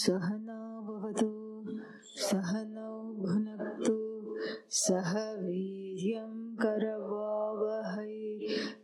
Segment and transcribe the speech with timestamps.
[0.00, 1.26] सहना भवतु
[2.26, 3.96] सहनौ भुनक्तु
[4.76, 6.30] सह वीर्यं
[6.62, 8.14] करवावहै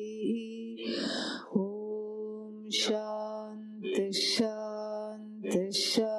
[1.57, 6.10] ॐ शान्ति शान्ति शान्तिः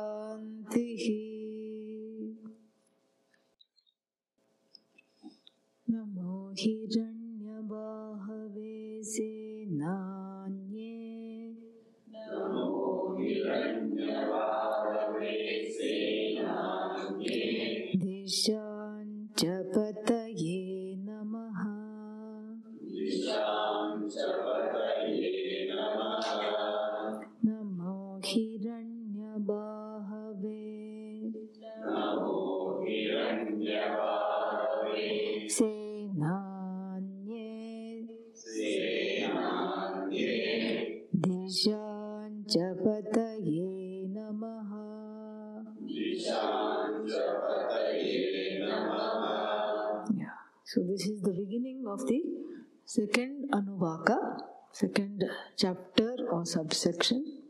[56.85, 57.43] or subsection,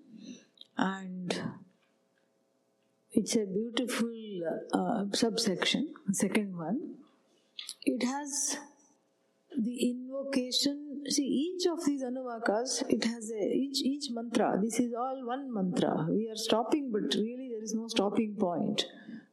[0.76, 1.42] and
[3.12, 4.10] it's a beautiful
[4.72, 6.94] uh, subsection, second one.
[7.84, 8.58] It has
[9.56, 11.04] the invocation.
[11.08, 14.58] See, each of these Anuvakas, it has a each each mantra.
[14.62, 16.06] This is all one mantra.
[16.10, 18.86] We are stopping, but really there is no stopping point.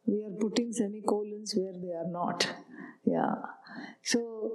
[0.05, 2.47] We are putting semicolons where they are not.
[3.05, 3.35] Yeah.
[4.03, 4.51] So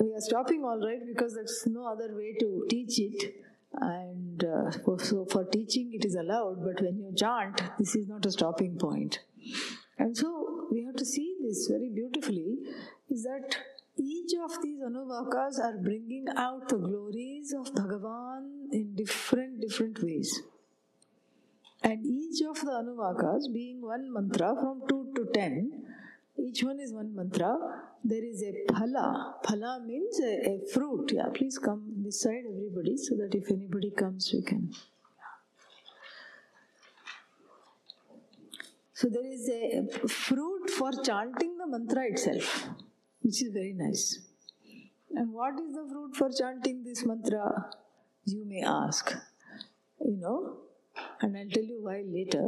[0.00, 3.34] we are stopping all right because there's no other way to teach it
[3.80, 8.26] and uh, so for teaching it is allowed but when you chant this is not
[8.26, 9.20] a stopping point.
[9.98, 12.58] And so we have to see this very beautifully
[13.10, 13.56] is that
[13.96, 20.42] each of these anuvakas are bringing out the glories of bhagavan in different different ways.
[21.82, 25.72] And each of the anuvakas being one mantra from 2 to 10
[26.38, 27.56] each one is one mantra
[28.04, 29.42] there is a phala.
[29.44, 31.12] Phala means a, a fruit.
[31.12, 34.72] Yeah please come this side everybody so that if anybody comes we can.
[38.94, 42.68] So there is a fruit for chanting the mantra itself
[43.20, 44.18] which is very nice.
[45.14, 47.70] And what is the fruit for chanting this mantra?
[48.24, 49.14] You may ask
[50.04, 50.58] you know
[51.20, 52.44] and i'll tell you why later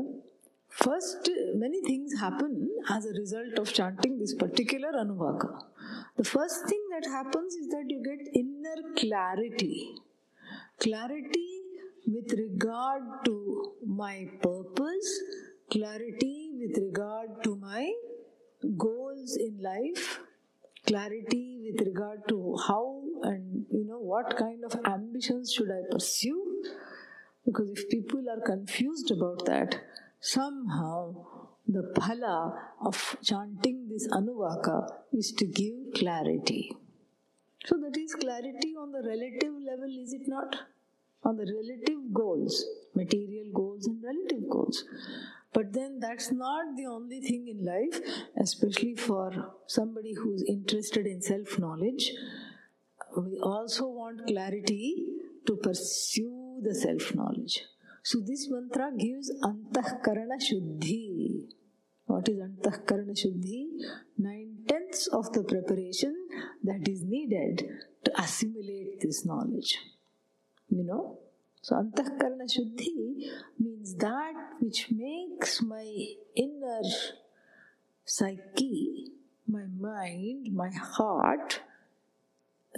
[0.71, 5.65] First, many things happen as a result of chanting this particular Anuvaka.
[6.17, 9.97] The first thing that happens is that you get inner clarity.
[10.79, 11.61] Clarity
[12.07, 15.21] with regard to my purpose,
[15.71, 17.93] clarity with regard to my
[18.77, 20.21] goals in life,
[20.87, 26.63] clarity with regard to how and you know what kind of ambitions should I pursue.
[27.45, 29.83] Because if people are confused about that,
[30.21, 31.15] somehow
[31.67, 32.53] the phala
[32.85, 36.73] of chanting this anuvaka is to give clarity.
[37.65, 40.57] So that is clarity on the relative level, is it not?
[41.25, 42.65] On the relative goals,
[42.95, 44.85] material goals and relative goals.
[45.53, 48.01] But then that's not the only thing in life,
[48.39, 52.13] especially for somebody who's interested in self knowledge.
[53.17, 55.07] We also want clarity
[55.47, 57.65] to pursue the self knowledge.
[58.03, 61.49] So this mantra gives antahkarana shuddhi.
[62.07, 63.67] What is antahkarana shuddhi?
[64.19, 66.15] Nine tenths of the preparation
[66.65, 67.69] that is needed
[68.05, 69.79] to assimilate this knowledge.
[70.69, 71.19] You know?
[71.63, 73.29] So antahkarana shuddhi
[73.59, 75.87] means that which makes my
[76.35, 76.83] inner
[78.05, 79.13] psyche,
[79.47, 81.61] my mind, my heart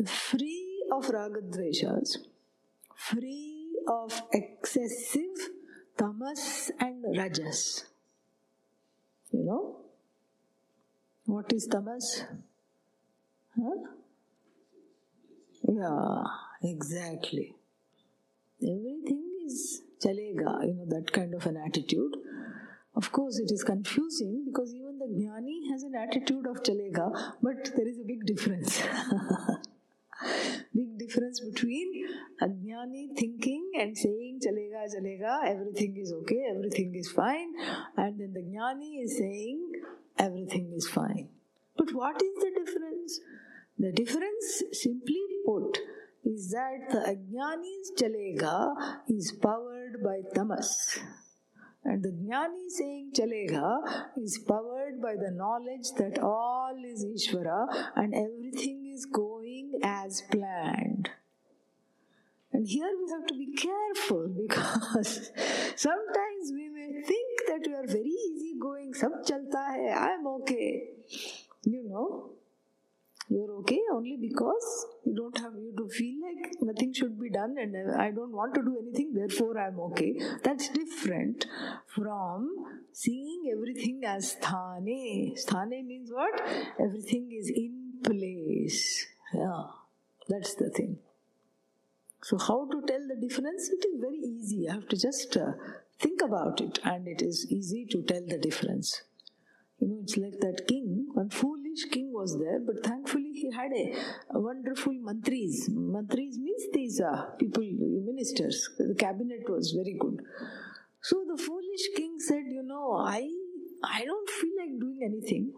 [0.06, 2.19] free of ragadveshas,
[2.97, 5.50] free of excessive
[5.97, 7.84] tamas and rajas.
[9.31, 9.76] You know?
[11.26, 12.25] What is tamas?
[13.56, 13.71] Huh?
[15.68, 16.24] Yeah,
[16.62, 17.54] exactly.
[18.60, 22.16] Everything is chalega, you know, that kind of an attitude.
[22.95, 27.10] Of course, it is confusing because even the jnani has an attitude of chalega,
[27.42, 28.83] but there is a big difference.
[30.74, 31.89] big difference between
[32.47, 37.51] ajnani thinking and saying chalega chalega everything is okay everything is fine
[37.97, 39.60] and then the jnani is saying
[40.19, 41.28] everything is fine.
[41.77, 43.21] But what is the difference?
[43.78, 45.78] The difference simply put
[46.25, 51.01] is that the ajnani's chalega is powered by tamas
[51.84, 53.80] and the jnani saying chalega
[54.16, 61.10] is powered by the knowledge that all is Ishvara and everything is going as planned.
[62.52, 65.32] And here we have to be careful because
[65.74, 70.84] sometimes we may think that we are very easygoing, sab chalta hai, I am okay.
[71.64, 72.30] You know,
[73.32, 74.66] you're okay only because
[75.04, 78.54] you don't have you to feel like nothing should be done and I don't want
[78.54, 80.20] to do anything, therefore I'm okay.
[80.42, 81.46] That's different
[81.94, 82.50] from
[82.92, 85.38] seeing everything as sthane.
[85.44, 86.40] Sthane means what?
[86.78, 89.06] Everything is in place.
[89.32, 89.62] Yeah,
[90.28, 90.98] that's the thing.
[92.22, 93.68] So, how to tell the difference?
[93.70, 94.56] It is very easy.
[94.56, 95.52] You have to just uh,
[95.98, 99.02] think about it, and it is easy to tell the difference.
[99.82, 103.72] You know, it's like that king, one foolish king was there, but thankfully he had
[103.72, 103.92] a,
[104.30, 105.68] a wonderful mantris.
[105.70, 107.64] Mantris means these uh, people,
[108.06, 108.70] ministers.
[108.78, 110.20] The cabinet was very good.
[111.00, 113.28] So the foolish king said, You know, I,
[113.82, 115.52] I don't feel like doing anything.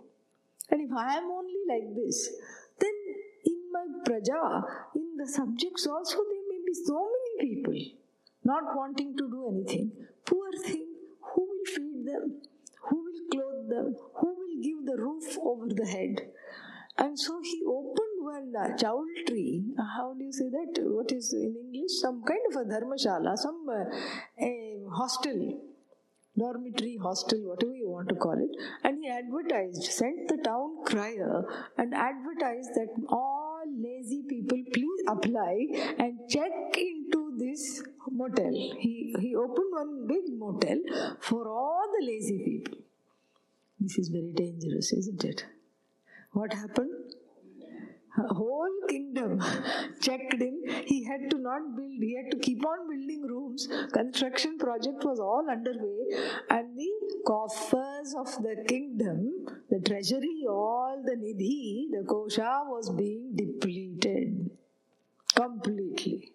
[0.70, 2.30] And if I am only like this,
[2.80, 2.96] then
[3.44, 4.62] in my praja,
[4.96, 7.78] in the subjects also, there may be so many people
[8.42, 9.92] not wanting to do anything.
[10.24, 10.86] Poor thing,
[11.20, 12.40] who will feed them?
[12.88, 13.96] Who will clothe them?
[14.16, 16.28] Who will give the roof over the head?
[16.96, 19.64] And so he opened one uh, chaul tree.
[19.76, 20.80] How do you say that?
[20.82, 21.92] What is in English?
[22.00, 25.60] Some kind of a dharmashala, some uh, hostel,
[26.38, 28.50] dormitory hostel, whatever you want to call it.
[28.84, 31.44] And he advertised, sent the town crier,
[31.76, 35.66] and advertised that all lazy people please apply
[35.98, 36.52] and check
[37.04, 38.52] into this motel.
[38.52, 40.78] He, he opened one big motel
[41.20, 42.78] for all the lazy people.
[43.80, 45.44] This is very dangerous, isn't it?
[46.32, 46.90] What happened?
[48.16, 49.42] A whole kingdom
[50.00, 50.62] checked in.
[50.86, 53.68] He had to not build, he had to keep on building rooms.
[53.92, 55.98] Construction project was all underway,
[56.48, 56.90] and the
[57.26, 64.50] coffers of the kingdom, the treasury, all the nidhi, the kosha was being depleted
[65.34, 66.33] completely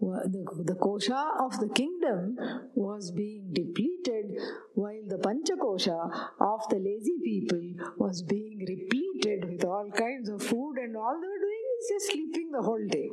[0.00, 2.36] the, the kosha of the kingdom
[2.74, 4.38] was being depleted
[4.74, 5.98] while the panchakosha
[6.40, 11.26] of the lazy people was being repleted with all kinds of food and all they
[11.26, 13.10] were doing is just sleeping the whole day.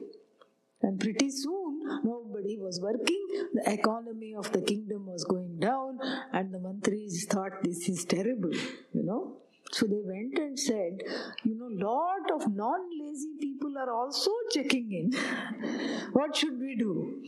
[0.81, 3.25] And pretty soon nobody was working.
[3.53, 5.99] The economy of the kingdom was going down
[6.33, 8.53] and the mantris thought this is terrible
[8.93, 9.37] you know.
[9.71, 11.01] So they went and said,
[11.43, 15.11] you know, lot of non-lazy people are also checking in.
[16.13, 17.23] what should we do?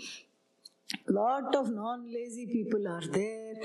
[1.10, 3.56] lot of non-lazy people are there.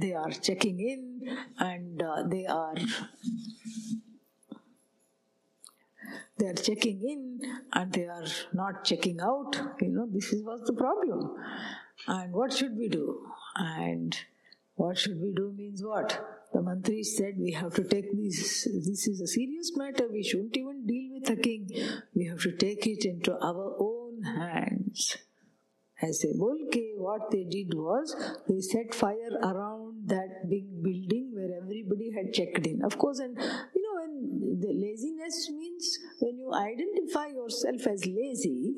[0.00, 2.74] They are checking in and uh, they are
[6.38, 7.40] they are checking in
[7.72, 9.60] and they are not checking out.
[9.80, 11.36] You know this is was the problem.
[12.06, 13.26] And what should we do?
[13.56, 14.16] And
[14.76, 19.06] what should we do means what the mantri said we have to take this this
[19.06, 20.08] is a serious matter.
[20.10, 21.68] We shouldn't even deal with the king.
[22.14, 25.18] We have to take it into our own hands
[26.00, 28.14] as a bolke what they did was
[28.48, 33.36] they set fire around that big building where everybody had checked in of course and
[33.74, 38.74] you know when the laziness means when you identify yourself as lazy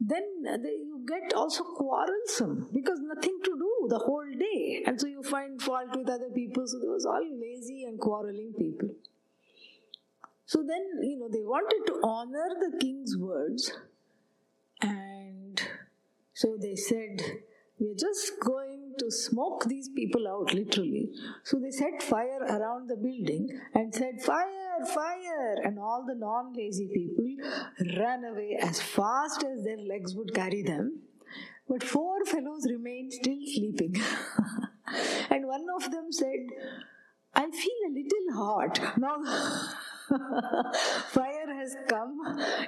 [0.00, 4.82] then you get also quarrelsome because nothing to do the whole day.
[4.86, 6.66] And so you find fault with other people.
[6.66, 8.90] So there was all lazy and quarreling people.
[10.46, 13.72] So then, you know, they wanted to honor the king's words.
[14.80, 15.53] And
[16.34, 17.22] so they said,
[17.78, 21.10] We're just going to smoke these people out, literally.
[21.42, 25.56] So they set fire around the building and said, Fire, fire!
[25.64, 27.24] And all the non lazy people
[27.96, 31.00] ran away as fast as their legs would carry them
[31.68, 33.96] but four fellows remained still sleeping.
[35.30, 36.46] and one of them said,
[37.34, 38.98] I feel a little hot.
[38.98, 39.16] Now,
[41.08, 42.18] fire has come.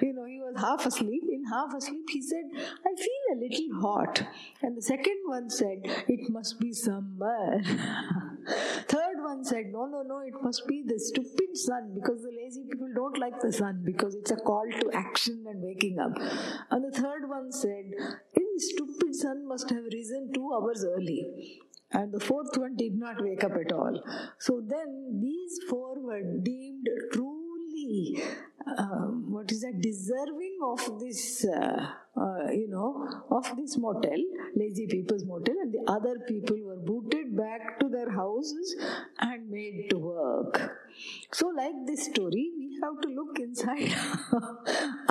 [0.00, 1.22] You know, he was half asleep.
[1.30, 4.22] In half asleep, he said, I feel a little hot.
[4.62, 7.60] And the second one said, It must be summer.
[8.88, 12.64] Third one said, No, no, no, it must be the stupid sun because the lazy
[12.70, 16.12] people don't like the sun because it's a call to action and waking up.
[16.70, 17.92] And the third one said,
[18.34, 23.22] The stupid sun must have risen two hours early and the fourth one did not
[23.22, 24.00] wake up at all.
[24.38, 26.86] So then these four were deemed
[28.66, 34.18] uh, what is that, deserving of this, uh, uh, you know, of this motel,
[34.56, 38.74] lazy people's motel, and the other people were booted back to their houses
[39.20, 40.72] and made to work.
[41.32, 43.94] So, like this story, we have to look inside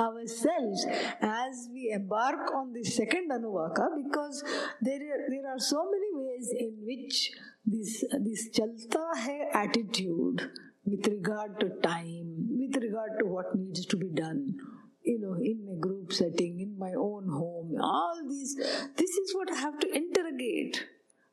[0.00, 0.86] ourselves
[1.22, 4.44] as we embark on this second Anuvaka because
[4.82, 7.30] there are, there are so many ways in which
[7.64, 10.50] this, this chalta hai attitude
[10.86, 14.54] with regard to time, with regard to what needs to be done,
[15.02, 19.52] you know, in a group setting, in my own home, all these, this is what
[19.52, 20.86] I have to interrogate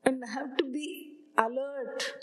[0.05, 2.13] and I have to be alert.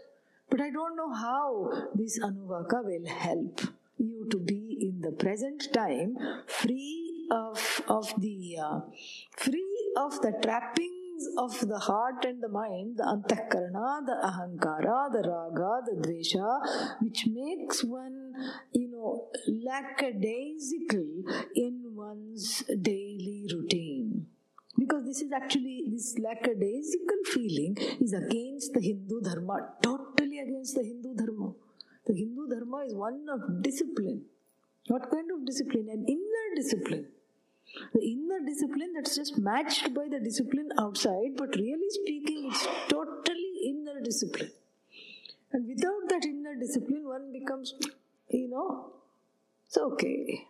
[0.49, 3.60] But I don't know how this Anuvaka will help
[3.99, 8.80] you to be in the present time free of, of the uh,
[9.37, 10.32] free of the
[11.36, 17.26] of the heart and the mind, the antakarana, the ahankara, the raga, the dvesha, which
[17.26, 18.32] makes one,
[18.72, 21.08] you know, lackadaisical
[21.54, 24.26] in one's daily routine.
[24.78, 30.82] Because this is actually, this lackadaisical feeling is against the Hindu Dharma, totally against the
[30.82, 31.52] Hindu Dharma.
[32.06, 34.22] The Hindu Dharma is one of discipline.
[34.86, 35.88] What kind of discipline?
[35.90, 37.06] An inner discipline
[37.92, 43.52] the inner discipline that's just matched by the discipline outside, but really speaking, it's totally
[43.64, 44.50] inner discipline.
[45.52, 47.74] And without that inner discipline, one becomes,
[48.28, 48.92] you know,
[49.66, 50.46] it's okay.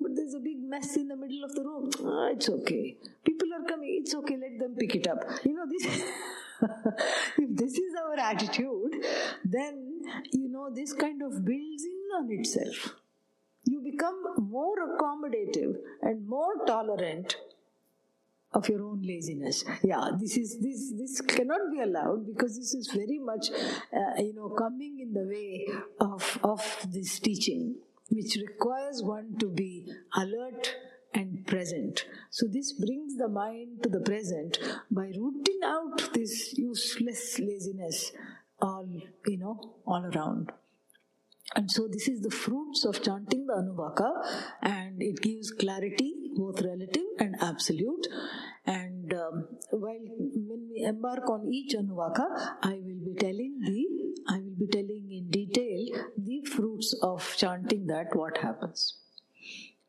[0.00, 1.90] But there's a big mess in the middle of the room.
[2.04, 2.96] Ah, it's okay.
[3.24, 3.98] People are coming.
[4.00, 4.36] It's okay.
[4.36, 5.24] Let them pick it up.
[5.44, 6.02] You know this.
[7.38, 9.04] if this is our attitude,
[9.44, 12.94] then you know this kind of builds in on itself
[14.38, 17.36] more accommodative and more tolerant
[18.52, 19.64] of your own laziness.
[19.82, 24.34] Yeah this is this this cannot be allowed because this is very much uh, you
[24.34, 25.66] know coming in the way
[26.00, 27.76] of of this teaching
[28.10, 30.74] which requires one to be alert
[31.14, 32.06] and present.
[32.30, 34.58] So this brings the mind to the present
[34.90, 38.12] by rooting out this useless laziness
[38.60, 38.88] all
[39.26, 40.52] you know all around
[41.56, 44.10] and so, this is the fruits of chanting the Anuvaka,
[44.60, 48.06] and it gives clarity, both relative and absolute.
[48.66, 52.26] And um, while when we embark on each Anuvaka,
[52.62, 53.86] I will be telling the
[54.28, 58.98] I will be telling in detail the fruits of chanting that what happens.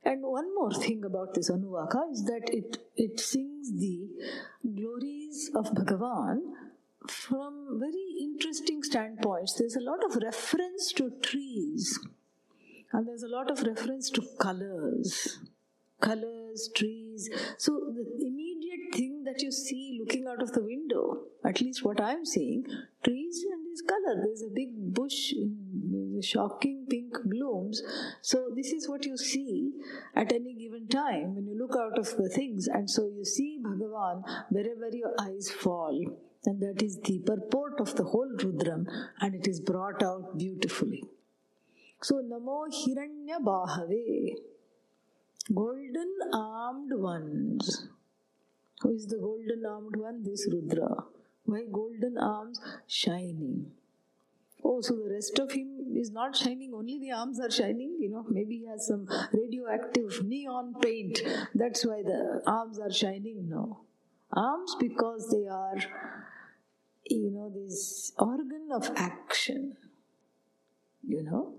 [0.04, 4.08] And one more thing about this Anuvaka is that it, it sings the
[4.64, 6.40] glories of Bhagavan
[7.08, 9.54] from very interesting standpoints.
[9.54, 12.00] There's a lot of reference to trees,
[12.92, 15.40] and there's a lot of reference to colors.
[16.02, 17.30] Colors, trees.
[17.58, 22.00] So, the immediate thing that you see looking out of the window, at least what
[22.00, 22.66] I'm seeing,
[23.04, 24.16] trees and this color.
[24.24, 25.34] There's a big bush,
[26.22, 27.82] shocking pink blooms.
[28.22, 29.74] So, this is what you see
[30.16, 33.60] at any given time when you look out of the things, and so you see
[33.62, 36.02] Bhagavan wherever your eyes fall
[36.46, 38.86] and that is the purport of the whole Rudram,
[39.22, 41.04] and it is brought out beautifully.
[42.02, 44.36] So, Namo Hiranya Bahave,
[45.54, 47.88] golden armed ones.
[48.82, 50.24] Who is the golden armed one?
[50.24, 51.04] This Rudra.
[51.44, 52.62] Why golden arms?
[52.88, 53.72] Shining.
[54.64, 57.98] Oh, so the rest of him is not shining, only the arms are shining.
[58.00, 61.22] You know, maybe he has some radioactive neon paint.
[61.56, 63.50] That's why the arms are shining.
[63.50, 63.82] No.
[64.32, 65.78] Arms because they are
[67.10, 69.76] you know, this organ of action,
[71.06, 71.56] you know,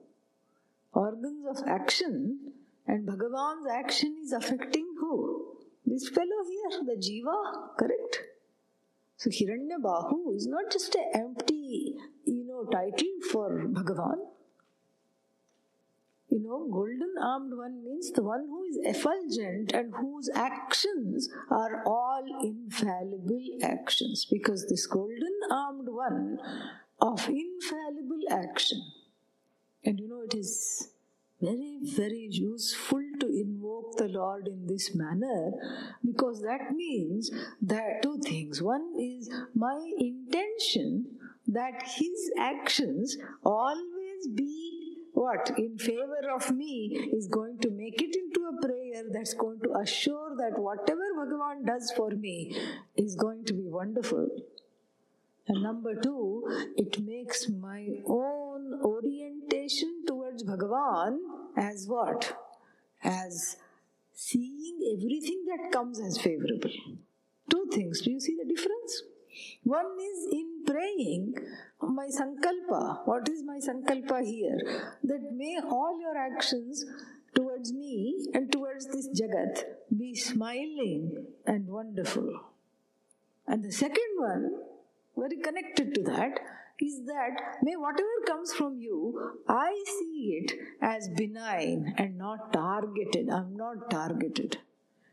[0.93, 2.53] organs of action,
[2.87, 5.57] and Bhagavan's action is affecting who?
[5.85, 8.21] This fellow here, the Jiva, correct?
[9.17, 14.19] So Hiranya Bahu is not just an empty, you know, title for Bhagavan.
[16.31, 21.83] You know, golden armed one means the one who is effulgent and whose actions are
[21.85, 24.27] all infallible actions.
[24.31, 26.39] Because this golden armed one
[27.01, 28.81] of infallible action.
[29.85, 30.91] And you know, it is
[31.41, 35.53] very, very useful to invoke the Lord in this manner
[36.05, 37.31] because that means
[37.63, 38.63] that two things.
[38.63, 41.07] One is my intention
[41.49, 44.80] that His actions always be
[45.13, 49.61] what in favor of me is going to make it into a prayer that's going
[49.61, 52.57] to assure that whatever Bhagavan does for me
[52.97, 54.29] is going to be wonderful.
[55.49, 56.45] And number two,
[56.77, 61.19] it makes my own orientation towards Bhagavan
[61.57, 62.37] as what?
[63.03, 63.57] As
[64.15, 66.71] seeing everything that comes as favorable.
[67.51, 68.01] Two things.
[68.03, 69.03] Do you see the difference?
[69.65, 71.35] One is in praying,
[71.81, 73.07] my sankalpa.
[73.07, 74.59] What is my sankalpa here?
[75.05, 76.85] That may all your actions
[77.35, 79.65] towards me and towards this jagat
[79.97, 82.41] be smiling and wonderful.
[83.47, 84.51] And the second one,
[85.17, 86.41] very connected to that,
[86.81, 93.29] is that may whatever comes from you, I see it as benign and not targeted.
[93.29, 94.59] I'm not targeted.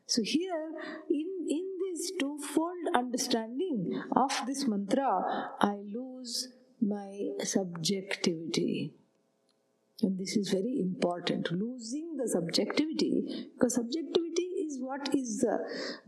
[0.05, 0.71] So here,
[1.09, 1.66] in, in
[1.98, 6.50] this twofold understanding of this mantra, I lose
[6.80, 8.94] my subjectivity.
[10.04, 11.51] And this is very important.
[11.51, 15.58] Losing the subjectivity, because subjectivity is what is uh,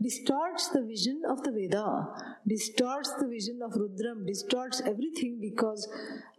[0.00, 2.06] distorts the vision of the Veda,
[2.46, 5.88] distorts the vision of Rudram, distorts everything because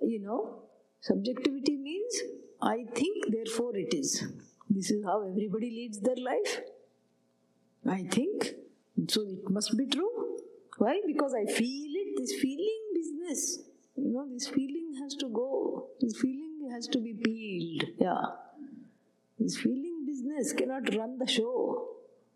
[0.01, 0.63] you know
[1.01, 2.21] subjectivity means
[2.61, 4.23] I think, therefore it is.
[4.69, 6.61] This is how everybody leads their life.
[7.85, 8.53] I think,
[9.09, 10.37] so it must be true.
[10.77, 11.01] Why?
[11.05, 13.59] Because I feel it, this feeling business.
[13.95, 15.87] You know, this feeling has to go.
[15.99, 17.89] This feeling has to be peeled.
[17.99, 18.23] Yeah.
[19.39, 21.87] This feeling business cannot run the show.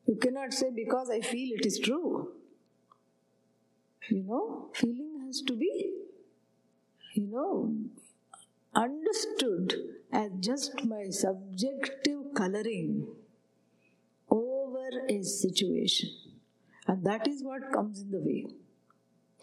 [0.05, 2.31] You cannot say because I feel it is true.
[4.09, 5.93] You know, feeling has to be,
[7.13, 7.73] you know,
[8.75, 9.73] understood
[10.11, 13.07] as just my subjective coloring
[14.29, 16.09] over a situation.
[16.87, 18.47] And that is what comes in the way.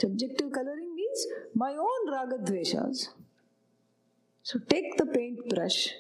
[0.01, 3.09] Subjective coloring means my own ragadveshas.
[4.43, 5.91] So take the paintbrush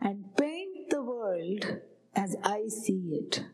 [0.00, 1.64] and paint the world
[2.14, 3.44] as I see it,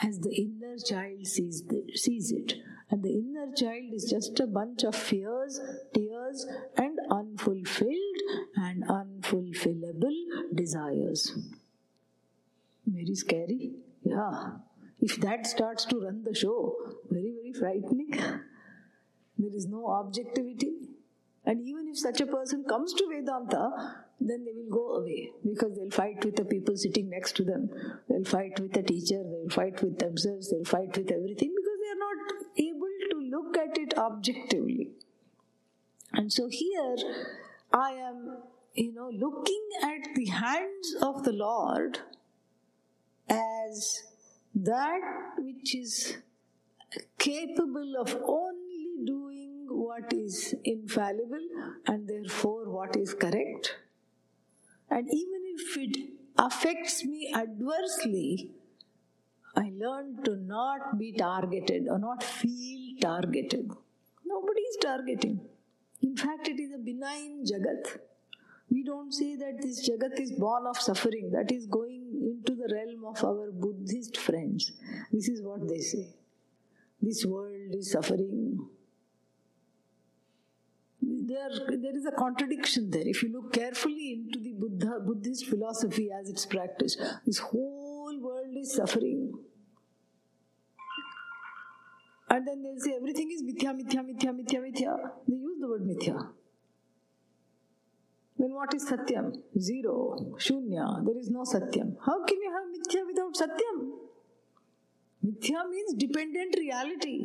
[0.00, 2.54] as the inner child sees, the, sees it.
[2.90, 5.60] And the inner child is just a bunch of fears,
[5.94, 8.20] tears, and unfulfilled
[8.56, 11.36] and unfulfillable desires.
[12.86, 13.72] Very scary.
[14.02, 14.52] Yeah.
[15.00, 16.76] If that starts to run the show,
[17.10, 18.10] very, very frightening.
[19.38, 20.72] There is no objectivity.
[21.46, 23.70] And even if such a person comes to Vedanta,
[24.20, 27.70] then they will go away because they'll fight with the people sitting next to them.
[28.08, 31.90] They'll fight with the teacher, they'll fight with themselves, they'll fight with everything because they
[31.90, 32.18] are not
[32.58, 34.90] able to look at it objectively.
[36.12, 36.96] And so here
[37.72, 38.42] I am,
[38.74, 42.00] you know, looking at the hands of the Lord
[43.28, 44.02] as
[44.54, 45.00] that
[45.38, 46.18] which is
[47.18, 51.46] capable of only doing what is infallible
[51.86, 53.76] and therefore what is correct.
[54.90, 58.50] And even if it affects me adversely,
[59.56, 63.70] I learn to not be targeted or not feel targeted.
[64.24, 65.40] Nobody is targeting.
[66.02, 67.98] In fact, it is a benign jagat.
[68.70, 72.68] We don't say that this jagat is born of suffering, that is going into the
[72.72, 74.72] realm of our Buddhist friends.
[75.12, 76.08] This is what they say.
[77.00, 78.68] This world is suffering.
[81.02, 83.06] There, there is a contradiction there.
[83.06, 88.54] If you look carefully into the Buddha, Buddhist philosophy as it's practiced, this whole world
[88.54, 89.32] is suffering.
[92.28, 95.10] And then they'll say everything is mithya, mithya, mithya, mithya, mithya.
[95.26, 96.28] They use the word mithya.
[98.40, 99.26] Then what is satyam?
[99.58, 99.96] Zero,
[100.44, 101.96] shunya, there is no satyam.
[102.06, 103.80] How can you have mithya without satyam?
[105.24, 107.16] Mithya means dependent reality.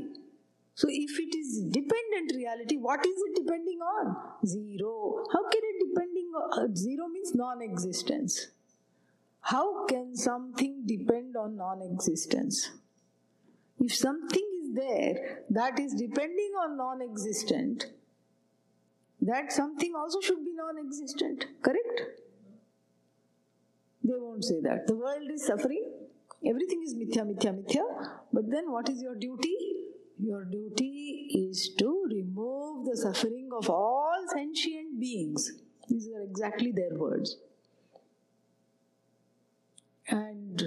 [0.74, 4.16] So if it is dependent reality, what is it depending on?
[4.46, 5.24] Zero.
[5.32, 8.48] How can it depending on uh, zero means non-existence.
[9.42, 12.72] How can something depend on non-existence?
[13.80, 17.86] If something is there that is depending on non existent,
[19.28, 21.46] that something also should be non existent.
[21.62, 22.02] Correct?
[24.04, 24.88] They won't say that.
[24.88, 25.84] The world is suffering,
[26.48, 27.84] everything is mithya, mithya, mithya.
[28.32, 29.56] But then what is your duty?
[30.20, 35.52] Your duty is to remove the suffering of all sentient beings.
[35.90, 37.38] These are exactly their words.
[40.08, 40.64] And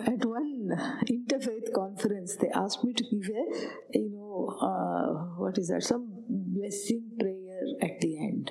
[0.00, 0.70] at one
[1.10, 5.82] interfaith conference, they asked me to give a, you know, uh, what is that?
[5.82, 7.43] Some blessing prayer
[7.80, 8.50] at the end.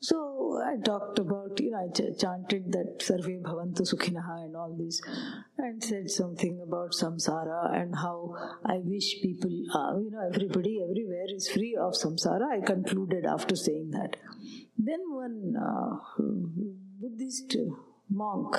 [0.00, 4.76] So I talked about, you know, I ch- chanted that Sarve Bhavantu Sukhinaha and all
[4.78, 5.00] this,
[5.58, 11.26] and said something about samsara and how I wish people, uh, you know, everybody everywhere
[11.34, 12.58] is free of samsara.
[12.58, 14.16] I concluded after saying that.
[14.78, 15.96] Then one uh,
[17.00, 17.56] Buddhist
[18.10, 18.56] monk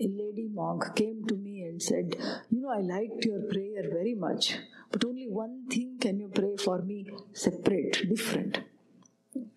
[0.00, 2.16] a lady monk came to me and said,
[2.50, 4.56] You know, I liked your prayer very much,
[4.90, 8.60] but only one thing can you pray for me separate, different.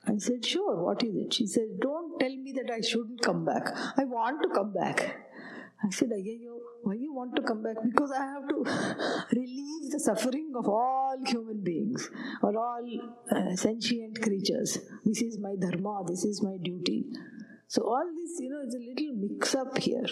[0.05, 1.33] I said, Sure, what is it?
[1.33, 3.69] She said, Don't tell me that I shouldn't come back.
[3.97, 5.23] I want to come back.
[5.85, 7.75] I said, Ayayo, why you want to come back?
[7.83, 12.09] Because I have to relieve the suffering of all human beings
[12.41, 12.85] or all
[13.31, 14.77] uh, sentient creatures.
[15.05, 17.05] This is my dharma, this is my duty.
[17.67, 20.05] So, all this, you know, is a little mix up here.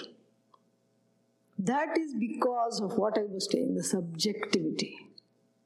[1.59, 4.97] That is because of what I was saying the subjectivity.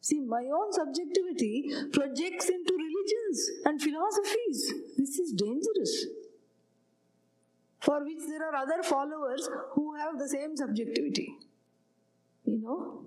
[0.01, 2.74] See, my own subjectivity projects into
[3.05, 4.73] religions and philosophies.
[4.97, 6.05] This is dangerous.
[7.79, 11.35] For which there are other followers who have the same subjectivity.
[12.45, 13.01] You know?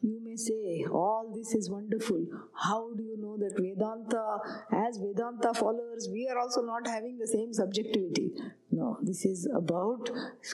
[0.00, 2.26] You may say, all this is wonderful.
[2.54, 4.38] How do you know that Vedanta,
[4.70, 8.32] as Vedanta followers, we are also not having the same subjectivity?
[8.70, 10.10] No, this is about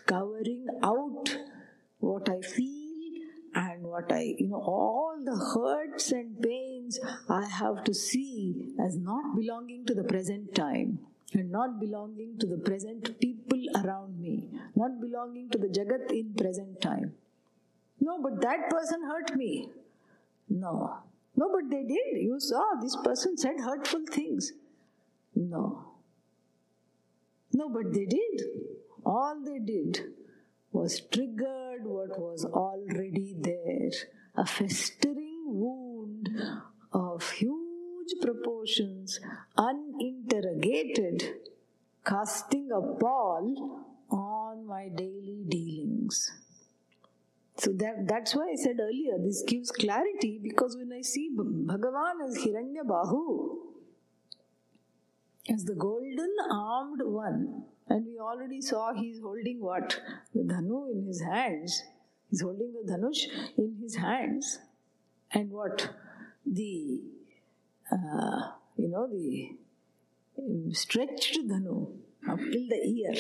[0.07, 1.37] covering out
[1.98, 2.80] what I feel
[3.90, 6.98] what I, you know, all the hurts and pains
[7.29, 10.98] I have to see as not belonging to the present time
[11.33, 16.35] and not belonging to the present people around me, not belonging to the Jagat in
[16.35, 17.14] present time.
[18.00, 19.68] No, but that person hurt me.
[20.48, 20.98] No.
[21.37, 22.22] No, but they did.
[22.22, 24.53] You saw this person said hurtful things.
[25.35, 25.85] No.
[27.53, 28.42] No, but they did.
[29.05, 30.00] All they did
[30.72, 33.60] was triggered what was already there
[34.37, 36.29] a festering wound
[36.92, 39.20] of huge proportions,
[39.57, 41.22] uninterrogated,
[42.05, 46.31] casting a pall on my daily dealings.
[47.57, 52.26] So that, that's why I said earlier, this gives clarity because when I see Bhagavan
[52.26, 53.57] as Hiranya Bahu,
[55.53, 60.00] as the golden armed one, and we already saw he's holding what?
[60.35, 61.83] The Dhanu in his hands.
[62.31, 63.27] He's holding the Dhanush
[63.59, 64.59] in his hands.
[65.33, 65.88] And what?
[66.47, 67.01] The,
[67.90, 68.40] uh,
[68.77, 71.93] you know, the stretched Dhanu
[72.29, 73.14] up till the ear.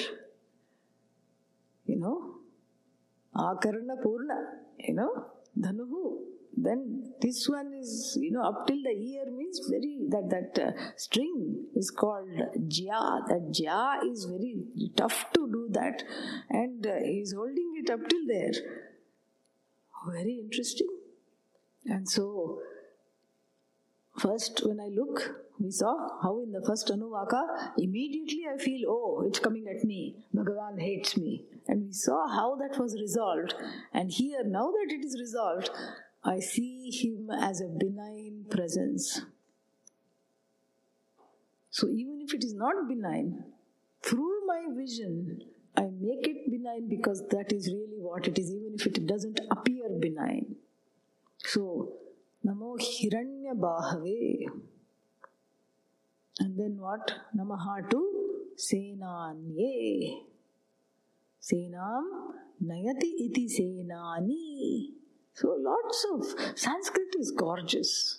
[1.86, 2.36] You know,
[3.34, 4.38] Akarana Purna,
[4.78, 5.26] you know,
[5.58, 6.18] Dhanuhu.
[6.56, 10.72] Then this one is, you know, up till the ear means very, that, that uh,
[10.96, 13.26] string is called Jya.
[13.28, 14.56] That Jya is very
[14.96, 16.02] tough to do that.
[16.50, 18.52] And uh, he's holding it up till there.
[20.06, 20.88] Very interesting.
[21.86, 22.60] And so,
[24.18, 29.24] first when I look, we saw how in the first Anuvaka, immediately I feel, oh,
[29.26, 30.16] it's coming at me.
[30.34, 31.44] Bhagavan hates me.
[31.68, 33.54] And we saw how that was resolved.
[33.92, 35.70] And here, now that it is resolved,
[36.24, 39.22] I see him as a benign presence.
[41.70, 43.44] So even if it is not benign,
[44.02, 45.42] through my vision,
[45.76, 49.40] I make it benign because that is really what it is, even if it doesn't
[49.50, 50.56] appear benign.
[51.38, 51.92] So,
[52.44, 54.46] Namo Hiranya Bahave.
[56.40, 57.12] And then what?
[57.36, 60.22] Namaha to Senanye.
[61.40, 62.04] Senam
[62.62, 64.90] Nayati iti Senani.
[65.34, 68.18] So lots of Sanskrit is gorgeous.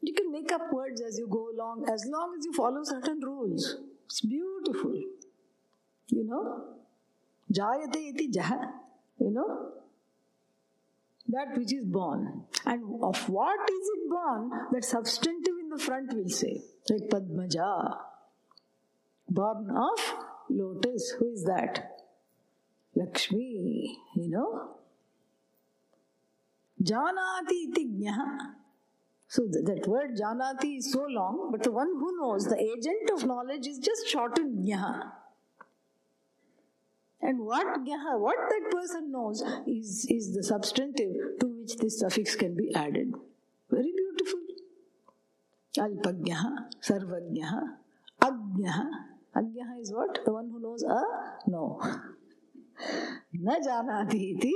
[0.00, 3.20] You can make up words as you go along, as long as you follow certain
[3.20, 3.76] rules.
[4.04, 5.02] It's beautiful.
[6.08, 6.64] You know?
[7.52, 8.70] Jayate iti jaha.
[9.18, 9.72] You know?
[11.28, 12.44] That which is born.
[12.64, 14.50] And of what is it born?
[14.72, 16.62] That substantive in the front will say.
[16.88, 17.96] Like Padmaja.
[19.28, 20.14] Born of
[20.48, 21.14] lotus.
[21.18, 22.02] Who is that?
[22.94, 23.98] Lakshmi.
[24.14, 24.76] You know?
[26.82, 28.54] Janati iti jnaha.
[29.28, 33.26] So that word janati is so long, but the one who knows, the agent of
[33.26, 35.10] knowledge is just shortened jnaha.
[37.28, 42.36] And what jnaha, what that person knows is, is the substantive to which this suffix
[42.36, 43.12] can be added.
[43.68, 44.38] Very beautiful.
[45.76, 47.62] Alpagyaha, sarvagyaha,
[48.22, 48.84] agyaha.
[49.34, 50.20] Agyaha is what?
[50.24, 51.02] The one who knows a?
[51.48, 51.80] No.
[53.46, 54.52] न जानाति इति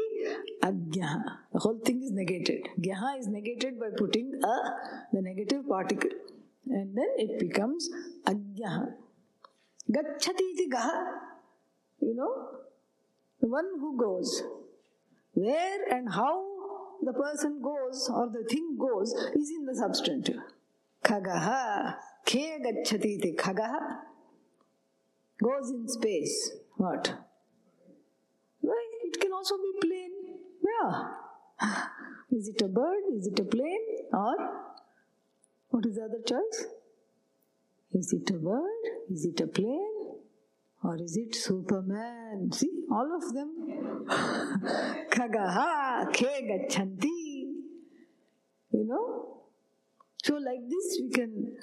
[0.65, 1.13] अज्ञः
[1.53, 4.57] the whole thing is negated gyaha is negated by putting a
[5.13, 6.11] the negative particle
[6.69, 7.89] and then it becomes
[8.33, 8.93] ajnah
[9.97, 11.30] gacchati iti gaha
[12.01, 12.33] you know
[13.41, 14.43] the one who goes
[15.33, 16.35] where and how
[17.03, 20.43] the person goes or the thing goes is in the substantive
[21.05, 23.99] khagaha khe gacchati khagaha
[25.49, 26.39] goes in space
[26.77, 27.13] what
[29.11, 30.13] it can also be plane.
[30.65, 31.09] Yeah.
[32.37, 33.03] Is it a bird?
[33.17, 33.87] Is it a plane?
[34.13, 34.37] Or
[35.71, 36.67] what is the other choice?
[37.93, 38.85] Is it a bird?
[39.11, 39.90] Is it a plane?
[40.83, 42.51] Or is it Superman?
[42.53, 44.07] See, all of them.
[45.11, 46.41] Khagaha, khe.
[48.73, 49.43] You know?
[50.23, 51.57] So, like this, we can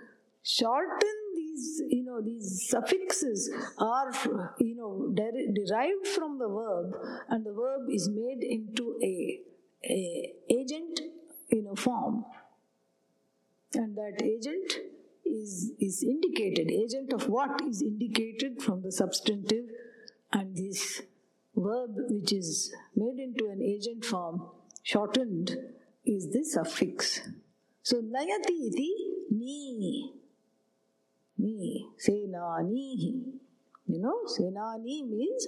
[0.48, 4.12] shorten these you know these suffixes are
[4.60, 6.94] you know der- derived from the verb
[7.28, 9.42] and the verb is made into a,
[9.84, 11.02] a agent
[11.50, 12.24] you know form
[13.74, 14.78] and that agent
[15.42, 19.66] is is indicated agent of what is indicated from the substantive
[20.34, 21.02] and this
[21.56, 24.42] verb which is made into an agent form
[24.84, 25.58] shortened
[26.06, 27.22] is the suffix
[27.82, 28.90] so nayati iti
[29.32, 30.14] ni
[31.40, 33.24] Ni, Senani.
[33.86, 35.48] You know, Senani means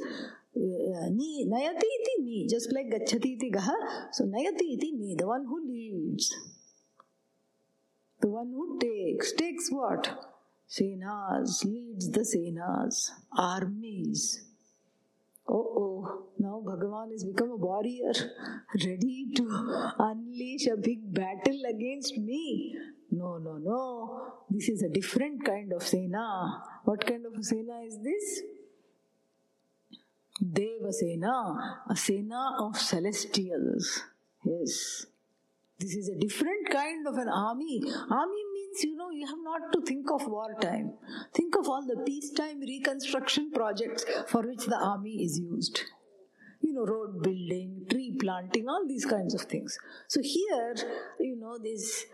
[0.56, 3.74] uh, ni, nayati iti ni, just like gachati iti gaha.
[4.12, 6.34] So nayati iti ni, the one who leads.
[8.22, 9.32] The one who takes.
[9.34, 10.26] Takes what?
[10.70, 14.42] Senas, leads the senas, armies.
[15.48, 18.14] Oh oh, now Bhagavan has become a warrior,
[18.86, 22.78] ready to unleash a big battle against me.
[23.10, 24.34] No, no, no.
[24.52, 26.62] This is a different kind of Sena.
[26.84, 28.42] What kind of Sena is this?
[30.44, 34.04] Devasena, a Sena of celestials.
[34.46, 35.08] Yes.
[35.80, 37.82] This is a different kind of an army.
[38.12, 40.94] Army means, you know, you have not to think of wartime.
[41.34, 45.82] Think of all the peacetime reconstruction projects for which the army is used.
[46.62, 49.78] You know, road building, tree planting, all these kinds of things.
[50.08, 50.76] So here,
[51.20, 52.06] you know, this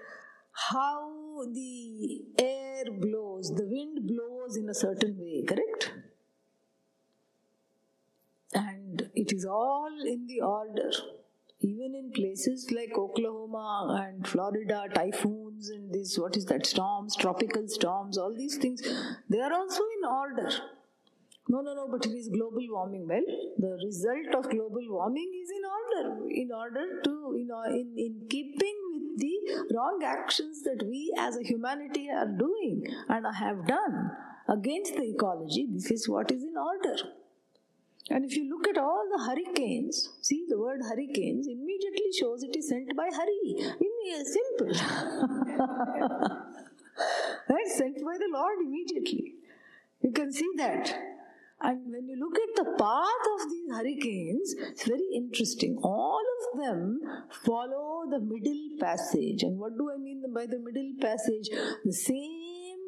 [0.70, 5.92] how the air blows, the wind blows in a certain way, correct?
[8.54, 10.92] And it is all in the order
[11.66, 17.68] even in places like Oklahoma and Florida, typhoons and this, what is that, storms, tropical
[17.68, 18.82] storms, all these things,
[19.30, 20.50] they are also in order.
[21.48, 23.08] No, no, no, but it is global warming.
[23.08, 23.26] Well,
[23.58, 28.28] the result of global warming is in order, in order to, you know, in, in
[28.30, 34.12] keeping with the wrong actions that we as a humanity are doing and have done
[34.50, 35.68] against the ecology.
[35.72, 36.96] This is what is in order.
[38.10, 42.56] And if you look at all the hurricanes, see the word hurricanes immediately shows it
[42.56, 43.56] is sent by Hari.
[43.58, 44.68] In simple.
[47.48, 49.34] That's sent by the Lord immediately.
[50.02, 50.96] You can see that.
[51.62, 55.78] And when you look at the path of these hurricanes, it's very interesting.
[55.82, 57.00] All of them
[57.44, 59.42] follow the middle passage.
[59.42, 61.50] And what do I mean by the middle passage?
[61.84, 62.45] The same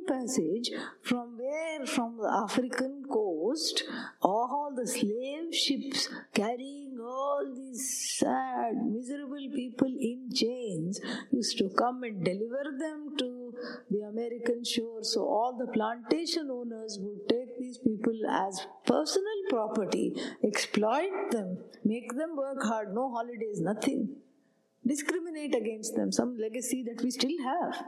[0.08, 3.84] passage from where from the African coast
[4.22, 11.00] all the slave ships carrying all these sad, miserable people in chains
[11.32, 13.54] used to come and deliver them to
[13.90, 15.04] the American shore.
[15.04, 22.16] So all the plantation owners would take these people as personal property, exploit them, make
[22.16, 24.10] them work hard, no holidays, nothing.
[24.86, 27.84] Discriminate against them, some legacy that we still have.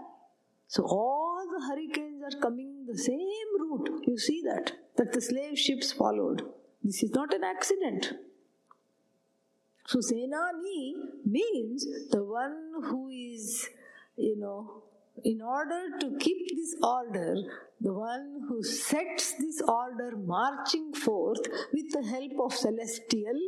[0.70, 4.04] So all the hurricanes are coming the same route.
[4.06, 4.74] You see that?
[4.98, 6.44] That the slave ships followed.
[6.84, 8.14] This is not an accident.
[9.88, 10.94] So Senani
[11.26, 13.68] means the one who is,
[14.16, 14.84] you know,
[15.24, 17.36] in order to keep this order,
[17.82, 23.42] the one who sets this order marching forth with the help of celestial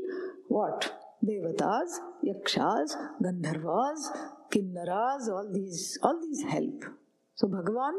[0.47, 0.91] what?
[1.23, 4.09] Devatas, Yakshas, Gandharvas,
[4.49, 6.83] Kinnaras, all these, all these help.
[7.35, 7.93] So Bhagavan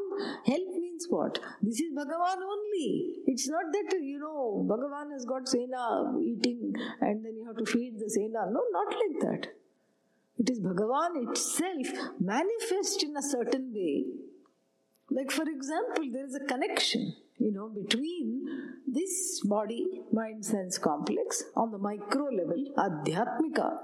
[0.45, 1.39] help means what?
[1.63, 3.17] This is Bhagavan only.
[3.27, 7.67] It's not that you know Bhagavan has got Sena eating and then you have to
[7.67, 8.47] feed the Sena.
[8.51, 9.53] No, not like that.
[10.39, 11.87] It is Bhagavan itself
[12.21, 14.05] manifest in a certain way.
[15.11, 18.49] Like for example, there is a connection, you know, between
[18.87, 23.79] this body, mind, sense complex on the micro level, adhyatmika,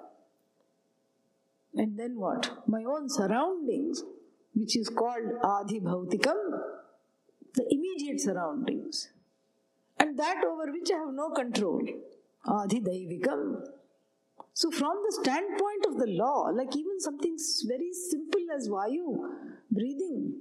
[1.75, 2.51] and then what?
[2.67, 4.03] My own surroundings
[4.59, 6.39] which is called Adi Bhautikam,
[7.55, 9.09] the immediate surroundings,
[9.99, 11.83] and that over which I have no control,
[12.47, 13.63] Adi Daivikam.
[14.55, 17.37] So, from the standpoint of the law, like even something
[17.69, 19.05] very simple as Vayu,
[19.71, 20.35] breathing.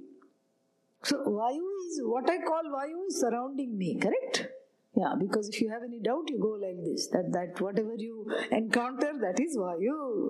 [1.04, 4.48] So, Vayu is what I call Vayu is surrounding me, correct?
[4.96, 8.26] Yeah, because if you have any doubt, you go like this that, that whatever you
[8.50, 10.28] encounter, that is Vayu.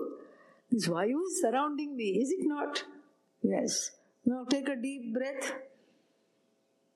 [0.70, 2.85] This Vayu is surrounding me, is it not?
[3.42, 3.90] Yes.
[4.24, 5.55] Now take a deep breath.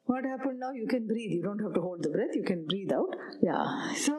[0.05, 0.72] What happened now?
[0.72, 1.31] You can breathe.
[1.31, 2.35] You don't have to hold the breath.
[2.35, 3.14] You can breathe out.
[3.40, 3.94] Yeah.
[3.94, 4.12] So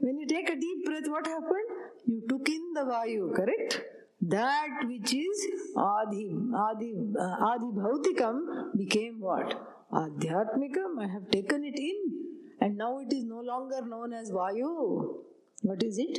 [0.00, 1.68] when you take a deep breath, what happened?
[2.06, 3.82] You took in the Vayu, correct?
[4.20, 9.54] That which is Adi, Adi, uh, Adi Bhautikam became what?
[9.92, 10.98] Adhyatmikam.
[11.00, 12.24] I have taken it in.
[12.60, 15.14] And now it is no longer known as Vayu.
[15.62, 16.18] What is it?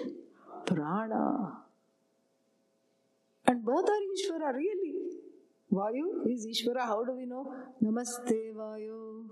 [0.66, 1.58] Prana.
[3.50, 4.96] And both are Ishvara, really.
[5.74, 6.82] Vayu is Ishvara.
[6.82, 7.52] How do we know?
[7.84, 9.26] Namaste Vayu.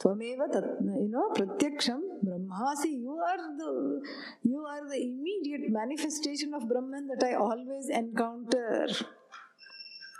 [0.00, 2.90] Tvameva tat, you know, pratyaksham brahmasi.
[3.04, 4.00] You are the
[4.42, 8.86] you are the immediate manifestation of Brahman that I always encounter.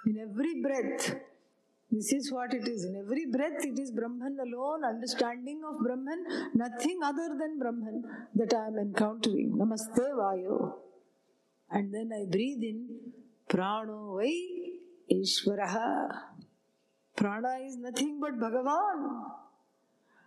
[0.06, 1.16] In every breath.
[1.90, 2.84] This is what it is.
[2.84, 8.02] In every breath, it is Brahman alone, understanding of Brahman, nothing other than Brahman
[8.34, 9.52] that I am encountering.
[9.52, 10.85] Namaste Vayu.
[11.70, 12.88] And then I breathe in
[13.48, 14.78] Prano Vai
[15.10, 16.08] Ishvaraha.
[17.16, 19.24] Prana is nothing but Bhagavan.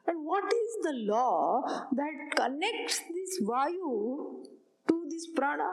[0.08, 4.43] And what is the law that connects this Vayu
[4.88, 5.71] to this prana?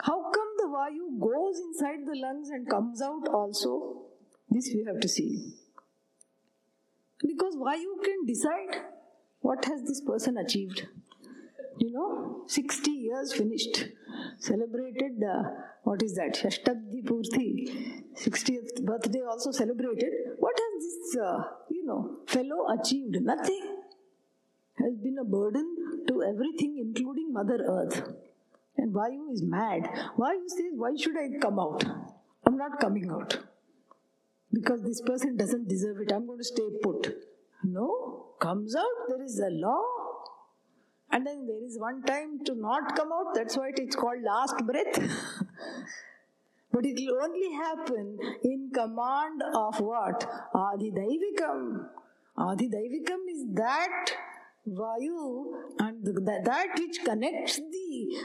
[0.00, 4.02] How come the Vayu goes inside the lungs and comes out also?
[4.48, 5.54] This we have to see.
[7.26, 8.82] Because Vayu can decide
[9.40, 10.86] what has this person achieved.
[11.78, 13.84] You know, 60 years finished.
[14.38, 15.42] Celebrated, uh,
[15.82, 16.34] what is that?
[16.34, 18.04] Shashtabdi Purti.
[18.16, 20.12] 60th birthday also celebrated.
[20.38, 23.16] What has this, uh, you know, fellow achieved?
[23.20, 23.78] Nothing.
[24.78, 28.02] Has been a burden to everything, including Mother Earth.
[28.76, 29.82] And Vayu is mad.
[30.18, 31.84] Vayu says, Why should I come out?
[32.46, 33.38] I'm not coming out.
[34.52, 36.12] Because this person doesn't deserve it.
[36.12, 37.14] I'm going to stay put.
[37.64, 39.82] No, comes out, there is a law.
[41.14, 44.56] And then there is one time to not come out, that's why it's called last
[44.66, 44.98] breath.
[46.72, 50.28] but it will only happen in command of what?
[50.52, 51.86] Adi Daivikam.
[52.36, 54.10] Adi Daivikam is that
[54.68, 58.16] Vayu and that which connects the,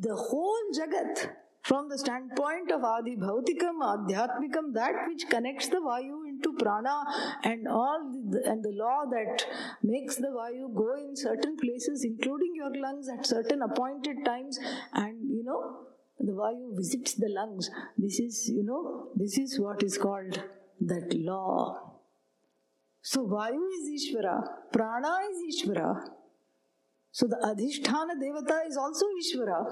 [0.00, 1.30] the whole Jagat
[1.62, 7.04] from the standpoint of Adi Bhautikam, Adhyatmikam, that which connects the Vayu into prana
[7.44, 9.44] and all the, and the law that
[9.82, 14.58] makes the Vayu go in certain places, including your lungs at certain appointed times,
[14.92, 15.86] and you know,
[16.18, 17.70] the Vayu visits the lungs.
[17.96, 20.42] This is, you know, this is what is called
[20.80, 22.00] that law.
[23.02, 25.96] So Vayu is Ishvara, Prana is Ishvara.
[27.10, 29.64] So the Adhishthana Devata is also Ishvara.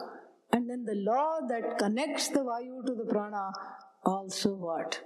[0.53, 3.53] And then the law that connects the Vayu to the Prana
[4.05, 5.01] also what?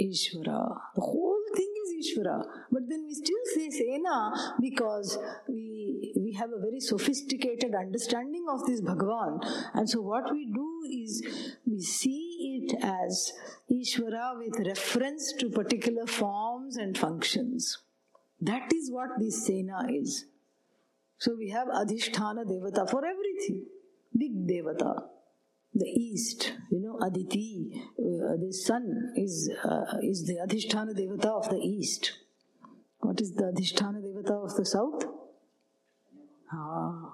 [0.00, 0.76] Ishvara.
[0.94, 2.42] The whole thing is Ishvara.
[2.70, 8.64] But then we still say Sena because we, we have a very sophisticated understanding of
[8.66, 9.40] this Bhagavan.
[9.74, 11.22] And so what we do is
[11.66, 13.32] we see it as
[13.70, 17.78] Ishvara with reference to particular forms and functions.
[18.40, 20.26] That is what this Sena is.
[21.18, 23.66] So we have Adhishthana Devata for everything.
[24.16, 25.04] Big Devata
[25.74, 31.48] the east you know aditi uh, the sun is uh, is the adhishthana devata of
[31.48, 32.12] the east.
[32.98, 35.04] What is the adhishthana devata of the south?
[36.52, 37.12] Ah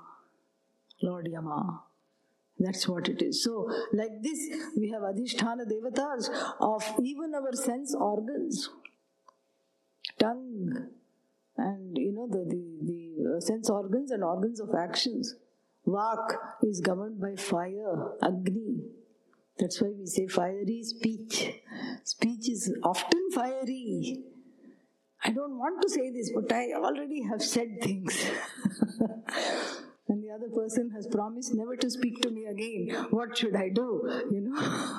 [1.02, 1.82] lord yama.
[2.58, 3.44] That's what it is.
[3.44, 4.40] So like this
[4.76, 6.28] we have adhishthana devatas
[6.60, 8.70] of even our sense organs
[10.18, 10.88] tongue
[11.58, 15.34] and you know the the, the uh, sense organs and organs of actions
[15.86, 18.80] Vak is governed by fire, Agni.
[19.58, 21.52] That's why we say fiery speech.
[22.04, 24.24] Speech is often fiery.
[25.24, 28.30] I don't want to say this, but I already have said things.
[30.08, 33.06] and the other person has promised never to speak to me again.
[33.10, 34.02] What should I do?
[34.30, 34.98] You know?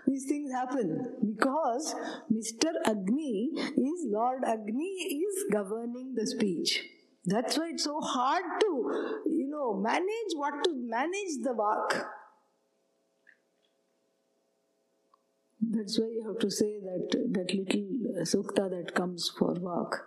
[0.06, 1.94] These things happen because
[2.32, 2.70] Mr.
[2.86, 6.84] Agni is Lord Agni is governing the speech.
[7.24, 12.04] That's why it's so hard to, you know, manage what to manage the vak.
[15.60, 20.00] That's why you have to say that that little sukta that comes for vak.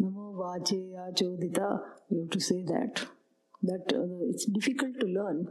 [0.00, 1.80] Namo vache chodita.
[2.10, 3.06] You have to say that.
[3.62, 5.48] That uh, it's difficult to learn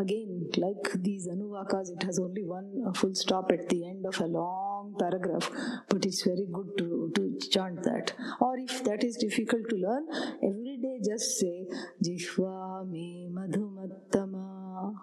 [0.00, 4.26] Again, like these anuvakas, it has only one full stop at the end of a
[4.26, 5.50] long paragraph,
[5.88, 8.12] but it's very good to, to chant that.
[8.40, 10.06] Or if that is difficult to learn,
[10.42, 11.66] every day just say,
[12.02, 14.94] Jihva me madhumattama.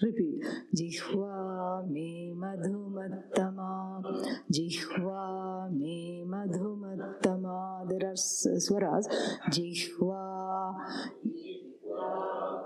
[0.00, 0.44] Repeat.
[0.74, 4.02] Jihva me madhumattama.
[4.50, 7.88] Jihva me madhumattama.
[7.88, 9.06] There are swaras.
[9.50, 10.74] Jihva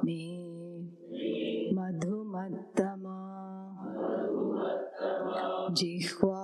[0.02, 0.56] me
[1.76, 3.16] मधुमत्तमा
[5.78, 6.36] जिह्वा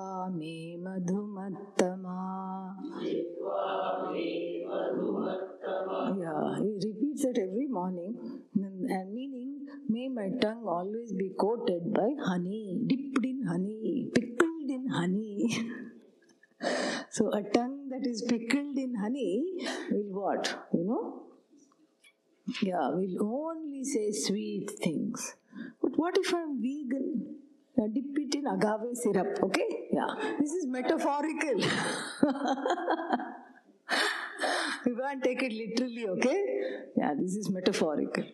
[10.23, 15.39] my tongue always be coated by honey, dipped in honey, pickled in honey.
[17.11, 19.43] so, a tongue that is pickled in honey
[19.91, 20.55] will what?
[20.73, 21.23] You know,
[22.63, 25.35] yeah, we'll only say sweet things.
[25.81, 27.37] But what if I'm vegan?
[27.77, 29.88] Now dip it in agave syrup, okay?
[29.92, 31.59] Yeah, this is metaphorical.
[34.87, 36.44] you can't take it literally, okay?
[36.96, 38.25] Yeah, this is metaphorical.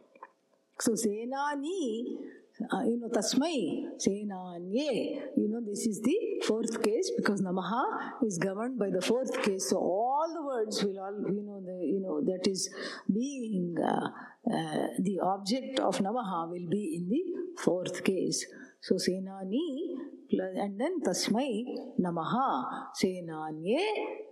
[0.80, 2.18] So, Senani
[2.60, 5.20] uh, you know, tasmai, senanye.
[5.36, 7.84] You know, this is the fourth case because namaha
[8.26, 9.70] is governed by the fourth case.
[9.70, 12.68] So all the words will all, you know, the, you know, that is
[13.12, 14.08] being uh,
[14.52, 18.44] uh, the object of namaha will be in the fourth case.
[18.80, 19.94] So Senani
[20.30, 21.64] plus and then Tasmai
[22.00, 22.64] Namaha.
[23.00, 23.78] Senanye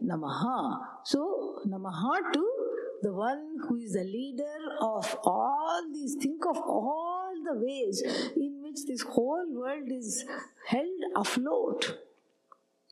[0.04, 0.78] Namaha.
[1.04, 2.65] So Namaha to
[3.06, 6.16] the one who is the leader of all these.
[6.20, 8.02] Think of all the ways
[8.34, 10.24] in which this whole world is
[10.66, 11.98] held afloat.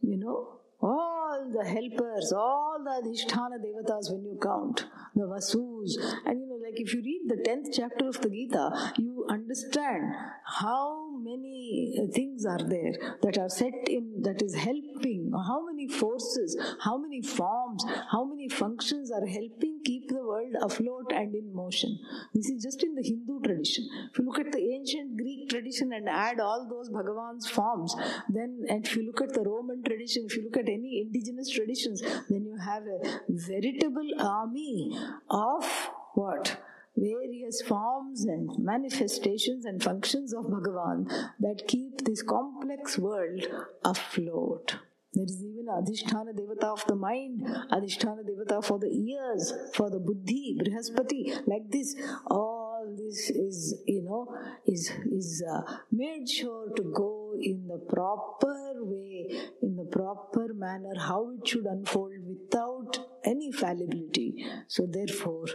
[0.00, 4.86] You know, all the helpers, all the Adhisthana Devatas when you count,
[5.16, 5.96] the Vasus.
[6.26, 10.04] And you know, like if you read the 10th chapter of the Gita, you understand
[10.44, 16.56] how many things are there that are set in, that is helping, how many forces,
[16.80, 21.98] how many forms, how many functions are helping keep the world afloat and in motion.
[22.32, 23.86] This is just in the Hindu tradition.
[24.10, 27.94] If you look at the ancient Greek tradition and add all those Bhagavan's forms,
[28.30, 31.50] then, and if you look at the Roman tradition, if you look at any indigenous
[31.50, 34.96] traditions, then you have a veritable army
[35.28, 36.58] of what?
[36.96, 41.08] Various forms and manifestations and functions of Bhagavan
[41.40, 43.44] that keep this complex world
[43.84, 44.76] afloat.
[45.12, 50.00] There is even Adhisthana Devata of the mind, Adhisthana Devata for the ears, for the
[50.00, 51.94] buddhi, Brihaspati, like this.
[52.26, 54.36] All this is, you know,
[54.66, 55.62] is, is uh,
[55.92, 59.28] made sure to go in the proper way,
[59.62, 64.44] in the proper manner, how it should unfold without any fallibility.
[64.66, 65.46] So therefore,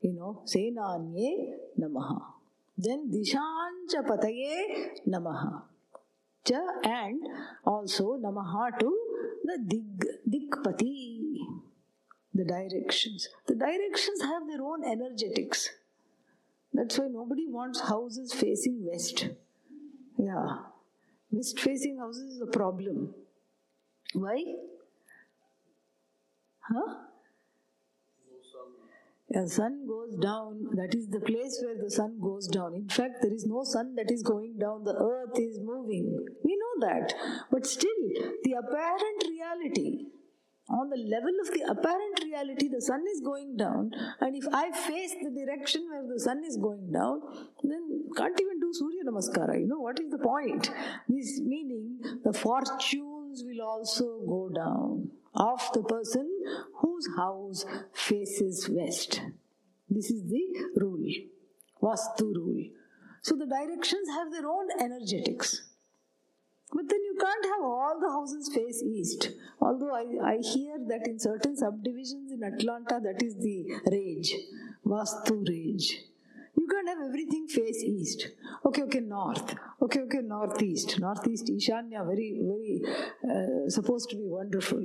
[0.00, 2.20] you know, Senanye Namaha.
[2.76, 5.62] Then Dishancha Pataye Namaha.
[6.44, 7.20] Cha and
[7.64, 8.98] also Namaha to
[9.44, 11.36] the Dig, Dikpati,
[12.34, 13.28] the directions.
[13.46, 15.70] The directions have their own energetics.
[16.72, 19.28] That's why nobody wants houses facing west.
[20.16, 20.58] Yeah.
[21.30, 23.14] West facing houses is a problem.
[24.12, 24.44] Why?
[26.60, 26.94] Huh?
[29.34, 32.74] A sun goes down, that is the place where the sun goes down.
[32.74, 36.24] In fact, there is no sun that is going down, the earth is moving.
[36.42, 37.12] We know that.
[37.50, 38.02] But still,
[38.42, 40.06] the apparent reality,
[40.70, 44.70] on the level of the apparent reality, the sun is going down, and if I
[44.72, 47.20] face the direction where the sun is going down,
[47.62, 49.60] then can't even do Surya Namaskara.
[49.60, 50.70] You know, what is the point?
[51.06, 56.28] This meaning the fortunes will also go down of the person
[56.80, 59.22] whose house faces west.
[59.88, 60.44] This is the
[60.76, 61.12] rule,
[61.82, 62.64] Vastu rule.
[63.22, 65.62] So the directions have their own energetics.
[66.70, 69.30] But then you can't have all the houses face east.
[69.60, 74.34] Although I, I hear that in certain subdivisions in Atlanta, that is the rage,
[74.84, 76.04] Vastu rage.
[76.56, 78.28] You can't have everything face east.
[78.66, 79.54] Okay, okay, north.
[79.80, 80.98] Okay, okay, northeast.
[81.00, 82.82] Northeast, Ishanya, very, very
[83.24, 84.84] uh, supposed to be wonderful.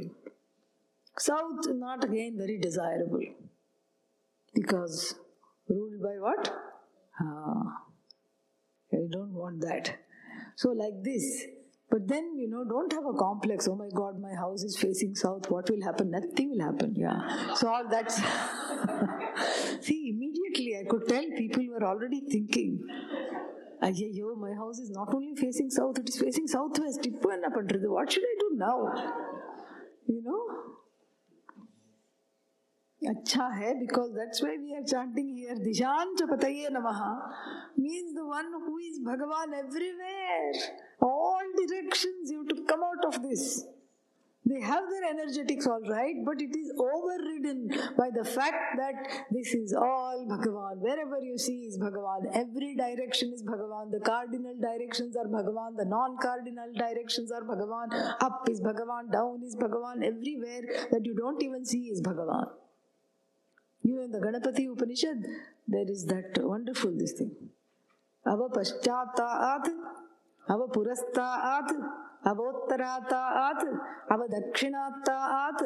[1.17, 3.23] South, not again very desirable.
[4.53, 5.15] Because
[5.69, 6.53] ruled by what?
[7.19, 7.83] Ah,
[8.91, 9.97] I don't want that.
[10.55, 11.45] So, like this.
[11.89, 13.67] But then, you know, don't have a complex.
[13.67, 15.49] Oh my God, my house is facing south.
[15.51, 16.09] What will happen?
[16.09, 16.95] Nothing will happen.
[16.95, 17.53] Yeah.
[17.53, 18.15] So, all that's.
[19.81, 22.79] See, immediately I could tell people were already thinking.
[23.83, 27.05] Ayyo, my house is not only facing south, it is facing southwest.
[27.21, 28.93] What should I do now?
[30.07, 30.72] You know?
[33.11, 37.11] अच्छा है because that's why we are chanting here Dishan Chapataye Namaha
[37.77, 40.53] means the one who is Bhagavan everywhere.
[41.01, 43.65] All directions you have to come out of this.
[44.45, 48.95] They have their energetics all right, but it is overridden by the fact that
[49.31, 50.79] this is all Bhagavan.
[50.79, 52.27] Wherever you see is Bhagavan.
[52.33, 53.91] Every direction is Bhagavan.
[53.91, 55.77] The cardinal directions are Bhagavan.
[55.77, 58.15] The non-cardinal directions are Bhagavan.
[58.19, 59.13] Up is Bhagavan.
[59.13, 60.03] Down is Bhagavan.
[60.05, 62.51] Everywhere that you don't even see is Bhagavan.
[63.83, 65.25] You in the Ganapati Upanishad,
[65.67, 67.31] there is that wonderful this thing.
[68.25, 69.67] Ava paschataat,
[70.49, 71.69] ava purastaat,
[72.25, 73.61] avottaraataat,
[74.09, 75.61] ava dakshinaataat,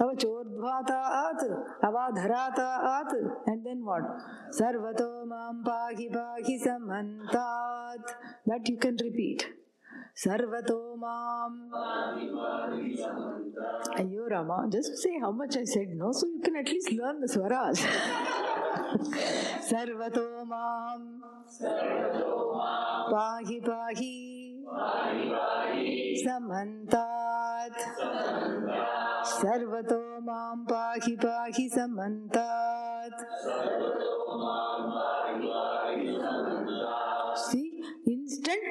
[0.00, 1.40] ava chodbhataat,
[1.82, 3.12] ava dharataat,
[3.46, 4.02] and then what?
[4.52, 8.04] Sarvato mam pahi pahi samantat.
[8.44, 9.46] That you can repeat.
[10.16, 11.70] सर्वतो माम
[13.98, 17.20] Ayyo Rama, just say how much I said no, so you can at least learn
[17.20, 17.80] the swaras.
[19.70, 21.22] Sarvato Mam
[23.12, 24.64] Pahi Pahi
[26.24, 27.76] Samantat
[29.24, 33.16] Sarvato Mam Pahi Pahi Samantat
[37.36, 37.79] See,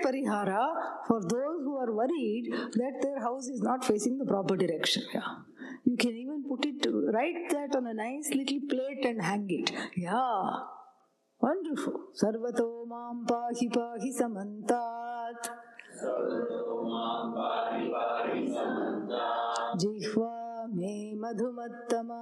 [0.10, 0.66] parihara
[1.08, 5.04] for those who are worried that their house is not facing the proper direction.
[5.14, 5.22] Yeah.
[5.86, 9.72] You can even put it, write that on a nice little plate and hang it.
[9.96, 10.52] Yeah.
[11.42, 11.94] Wonderful.
[12.22, 15.50] Sarvato mam pahi pahi samantat.
[19.82, 22.22] Jihva me madhumattama.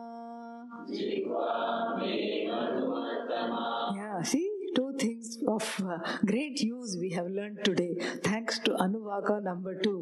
[3.96, 5.98] Yeah, see, two things of uh,
[6.32, 9.98] great use we have learned today, thanks to Anuvaka number two.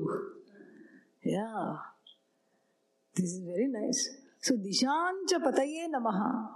[1.23, 1.77] Yeah,
[3.15, 4.09] this is very nice.
[4.41, 6.47] So, Dishancha Pataye Namaha.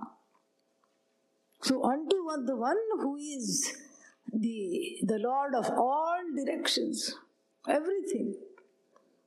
[1.62, 3.74] So, unto one, the one who is
[4.34, 7.16] the, the Lord of all directions,
[7.68, 8.36] everything.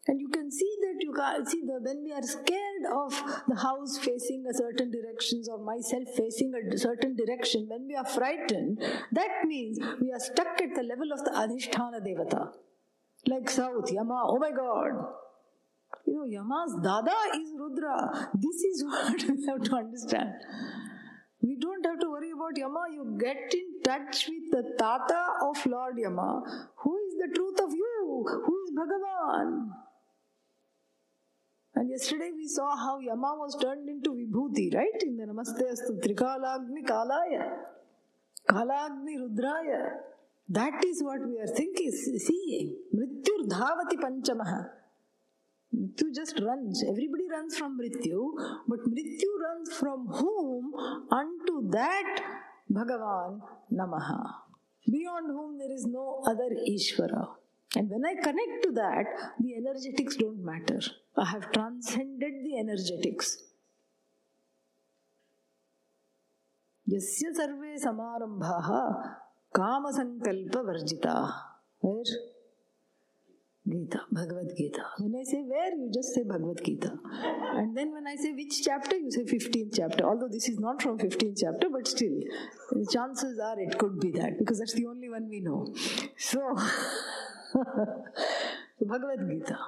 [0.09, 3.13] And you can see that you can see the when we are scared of
[3.47, 8.05] the house facing a certain directions or myself facing a certain direction, when we are
[8.05, 8.83] frightened,
[9.13, 12.49] that means we are stuck at the level of the Adhisthana Devata.
[13.29, 14.91] Like South, Yama, oh my god.
[16.05, 18.31] You know, Yama's Dada is Rudra.
[18.35, 20.33] This is what we have to understand.
[21.43, 22.87] We don't have to worry about Yama.
[22.93, 26.43] You get in touch with the Tata of Lord Yama.
[26.79, 28.25] Who is the truth of you?
[28.47, 29.69] Who is Bhagavan?
[31.75, 35.03] And yesterday we saw how Yama was turned into Vibhuti, right?
[35.03, 37.49] In the Namaste Astu Trikalagni Kalaya,
[38.49, 39.91] Kalagni Rudraya.
[40.49, 42.77] That is what we are thinking, seeing.
[42.95, 44.69] Mrityur Dhavati Panchamaha.
[45.75, 46.85] Mrityu just runs.
[46.87, 48.33] Everybody runs from Mrityu,
[48.69, 50.75] but Mrityu runs from whom?
[51.11, 52.21] Unto that
[52.71, 53.41] Bhagavan
[53.73, 54.21] Namaha.
[54.91, 57.29] Beyond whom there is no other Ishvara.
[57.76, 59.06] And when I connect to that,
[59.40, 60.80] the energetics don't matter.
[61.18, 63.38] I have transcended the energetics.
[66.90, 68.70] यस्य सर्वे समारंभाः
[69.60, 71.34] कामसङ्कल्पवर्जिताः
[71.82, 72.04] Where?
[73.70, 74.82] Gita, Bhagavad Gita.
[75.00, 76.98] When I say where, you just say Bhagavad Gita.
[77.56, 80.06] And then when I say which chapter, you say 15th chapter.
[80.06, 82.18] Although this is not from 15th chapter, but still,
[82.72, 85.68] the chances are it could be that because that's the only one we know.
[86.18, 86.56] So,
[88.79, 89.59] Gita.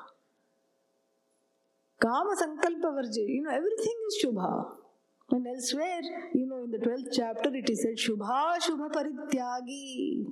[2.01, 4.66] Kama Sankalpa Varje, you know, everything is Shubha.
[5.30, 6.03] And elsewhere,
[6.35, 10.24] you know, in the 12th chapter, it is said Shubha Shubha Parityagi.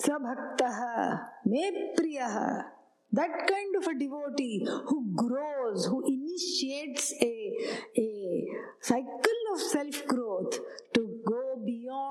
[0.00, 2.64] Sabhaktaha, me priyaha.
[3.10, 7.56] That kind of a devotee who grows, who initiates a,
[7.96, 8.44] a
[8.82, 10.87] cycle of self growth to go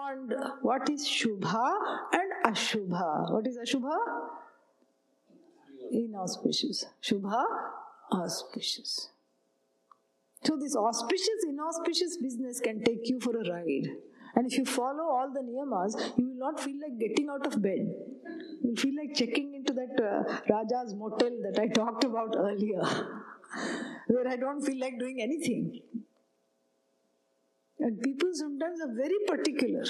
[0.07, 1.75] beyond what is Shubha
[2.13, 3.31] and Ashubha.
[3.31, 3.97] What is Ashubha?
[5.91, 6.85] Inauspicious.
[7.01, 7.43] Shubha,
[8.11, 9.09] auspicious.
[10.43, 13.87] So, this auspicious, inauspicious business can take you for a ride.
[14.35, 17.61] And if you follow all the niyamas, you will not feel like getting out of
[17.61, 17.91] bed.
[18.63, 22.81] You feel like checking into that uh, Raja's motel that I talked about earlier,
[24.07, 25.81] where I don't feel like doing anything.
[27.79, 29.83] And people sometimes are very particular.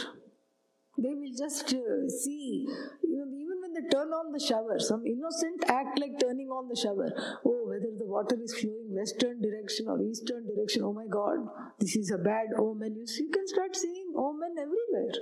[0.99, 2.65] They will just uh, see,
[3.03, 6.67] you know, even when they turn on the shower, some innocent act like turning on
[6.67, 7.09] the shower.
[7.45, 11.37] Oh, whether the water is flowing western direction or eastern direction, oh my God,
[11.79, 12.95] this is a bad omen.
[12.95, 15.13] You, see, you can start seeing omen everywhere.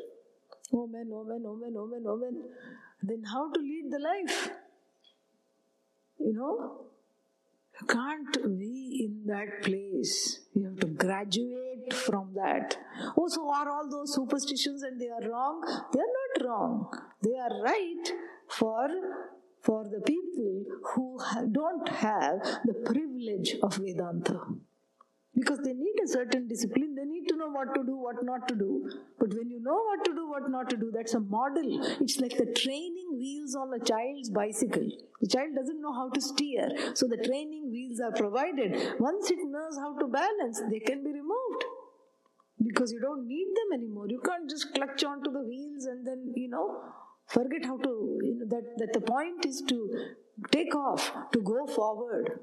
[0.72, 2.44] Omen, omen, omen, omen, omen.
[3.04, 4.50] Then how to lead the life?
[6.20, 6.86] You know?
[7.88, 10.40] Can't be in that place.
[10.54, 12.78] You have to graduate from that.
[13.18, 15.62] Oh, so are all those superstitions and they are wrong?
[15.94, 17.00] They are not wrong.
[17.22, 18.12] They are right
[18.48, 18.88] for
[19.62, 20.64] for the people
[20.94, 21.20] who
[21.52, 24.40] don't have the privilege of Vedanta.
[25.36, 28.48] Because they need a certain discipline, they need to know what to do, what not
[28.48, 28.90] to do.
[29.20, 31.80] But when you know what to do, what not to do, that's a model.
[32.00, 34.88] It's like the training wheels on a child's bicycle.
[35.20, 38.96] The child doesn't know how to steer, so the training wheels are provided.
[39.00, 41.66] Once it knows how to balance, they can be removed.
[42.64, 44.06] Because you don't need them anymore.
[44.08, 46.80] You can't just clutch onto the wheels and then, you know,
[47.28, 50.14] forget how to, you know, that, that the point is to
[50.52, 52.40] take off, to go forward.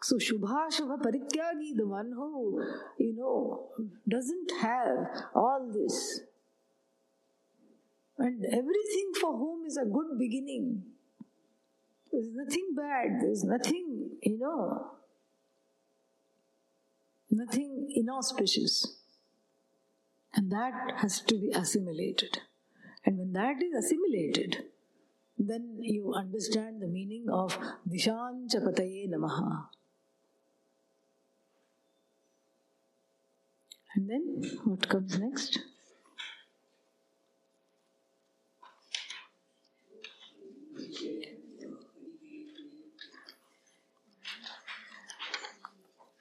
[0.00, 2.64] So Shubha Shubha Parityagi, the one who,
[2.98, 3.68] you know,
[4.08, 6.20] doesn't have all this.
[8.18, 10.82] And everything for whom is a good beginning.
[12.12, 14.92] There's nothing bad, there's nothing, you know,
[17.30, 18.96] nothing inauspicious.
[20.34, 22.38] And that has to be assimilated.
[23.04, 24.64] And when that is assimilated,
[25.38, 29.66] then you understand the meaning of Dishanchapataye Namaha.
[33.98, 34.22] And then
[34.62, 35.58] what comes next?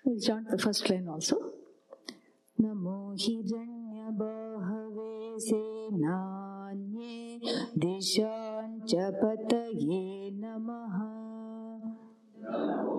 [0.03, 1.37] We'll chant the first line also.
[2.59, 3.77] Namo Hiran
[5.37, 7.17] सेनान्ये
[7.77, 10.01] दिशाञ्च पतये
[10.41, 10.97] नमः
[12.41, 12.97] नमो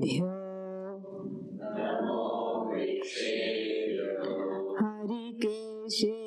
[0.00, 0.26] वृक्षेभ्यो
[4.78, 6.19] हरिकेशेभ्यः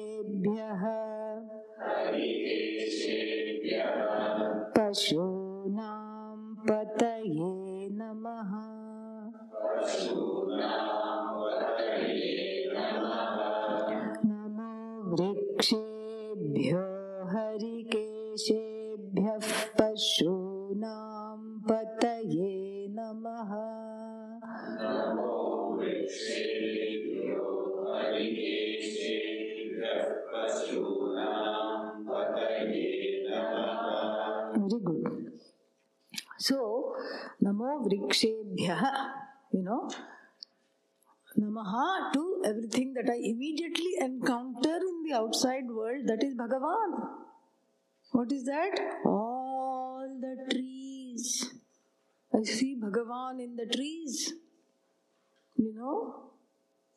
[55.84, 56.30] Know?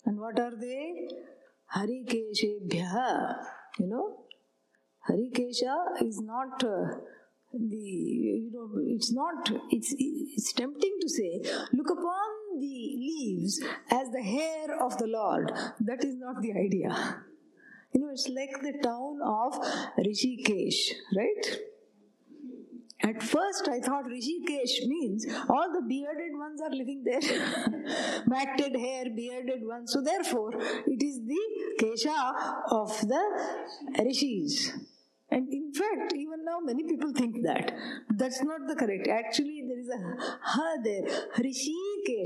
[0.05, 1.09] And what are they?
[1.75, 3.35] Harikeshebhyah.
[3.79, 4.05] You know?
[5.09, 6.87] Harikesha is not uh,
[7.53, 14.09] the you know it's not it's it's tempting to say look upon the leaves as
[14.09, 15.51] the hair of the Lord.
[15.79, 17.23] That is not the idea.
[17.93, 19.53] You know, it's like the town of
[19.97, 21.59] Rishikesh, right?
[23.03, 27.21] At first, I thought Rishikesh means all the bearded ones are living there.
[28.25, 29.93] Matted hair, bearded ones.
[29.93, 31.39] So, therefore, it is the
[31.79, 33.23] Kesha of the
[33.99, 34.73] Rishis.
[35.29, 37.73] And in fact, even now many people think that.
[38.09, 39.07] That's not the correct.
[39.07, 39.99] Actually, there is a
[40.41, 41.03] ha there.
[41.37, 42.17] Hrishika.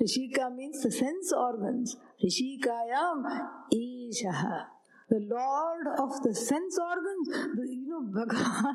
[0.00, 1.96] Hrishika means the sense organs.
[2.22, 4.66] Rishikayam Ishaha.
[5.10, 8.74] The Lord of the sense organs, the, you know, Bhagavan,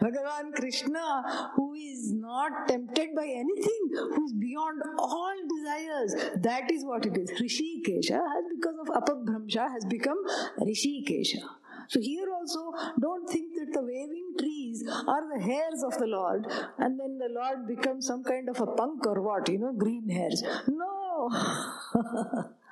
[0.00, 6.30] Bhagavan Krishna, who is not tempted by anything, who is beyond all desires.
[6.42, 7.30] That is what it is.
[7.32, 10.18] Hrishikesha has, because of Apabhramsha, has become
[10.60, 11.42] Rishikesha.
[11.88, 16.46] So here also, don't think that the waving trees are the hairs of the Lord,
[16.78, 20.08] and then the Lord becomes some kind of a punk or what, you know, green
[20.08, 20.42] hairs.
[20.68, 21.30] No.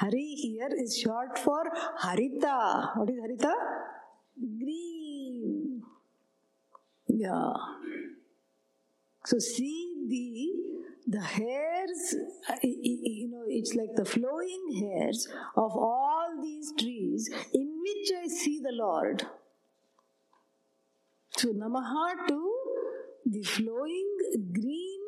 [0.00, 1.62] Hari here is short for
[2.02, 2.96] Harita.
[2.96, 3.52] What is Harita?
[4.58, 5.82] Green.
[7.06, 7.52] Yeah.
[9.26, 12.14] So see the the hairs,
[12.48, 18.26] uh, you know, it's like the flowing hairs of all these trees in which I
[18.28, 19.26] see the Lord.
[21.36, 22.54] So Namaha to
[23.26, 24.16] the flowing
[24.54, 25.00] green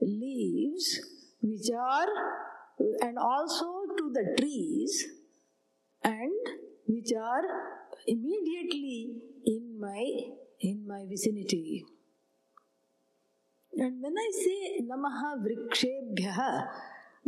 [0.00, 1.00] leaves
[1.40, 2.08] which are
[3.00, 5.06] and also to the trees
[6.02, 6.50] and
[6.86, 7.46] which are
[8.06, 10.04] immediately in my
[10.60, 11.84] in my vicinity
[13.84, 16.52] and when i say namaha vrikshebhyah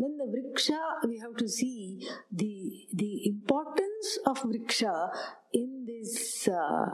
[0.01, 1.79] then the vriksha we have to see
[2.43, 2.55] the
[3.03, 4.95] the importance of vriksha
[5.63, 6.15] in this
[6.61, 6.87] uh,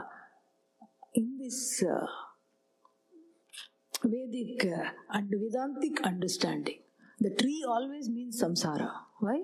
[1.21, 1.61] in this
[1.95, 2.07] uh,
[4.15, 4.65] vedic
[5.17, 6.81] and vedantic understanding
[7.19, 8.91] the tree always means samsara.
[9.19, 9.41] Why?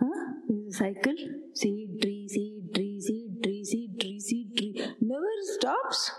[0.00, 0.32] Huh?
[0.48, 1.14] This is a cycle.
[1.54, 4.86] Seed, tree, seed, tree, seed, tree, seed, tree, seed, tree.
[5.00, 6.12] Never stops.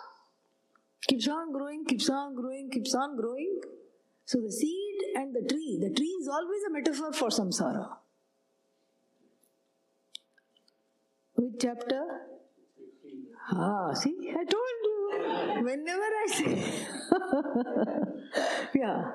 [1.08, 3.62] Keeps on growing, keeps on growing, keeps on growing.
[4.26, 7.98] So the seed and the tree, the tree is always a metaphor for samsara.
[11.36, 12.02] Which chapter?
[13.52, 15.64] Ah, see, I told you.
[15.64, 16.88] Whenever I say,
[18.74, 19.12] yeah.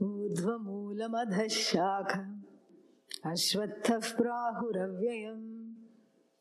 [0.00, 2.12] ऊर्ध्वमूलमधः शाख
[3.31, 5.43] अश्वत्थः प्राहुरव्ययम्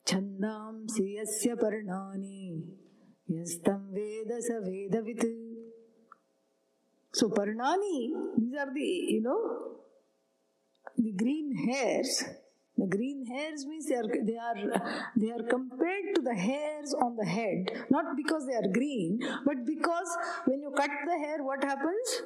[0.08, 2.40] छन्दांसि यस्य पर्णानि
[3.30, 5.26] यस्तं वेद स वेदवित्
[7.14, 9.76] So Parnani, these are the, you know,
[10.98, 12.24] the green hairs.
[12.76, 17.14] The green hairs means they are, they are they are compared to the hairs on
[17.14, 20.16] the head, not because they are green, but because
[20.46, 22.22] when you cut the hair, what happens?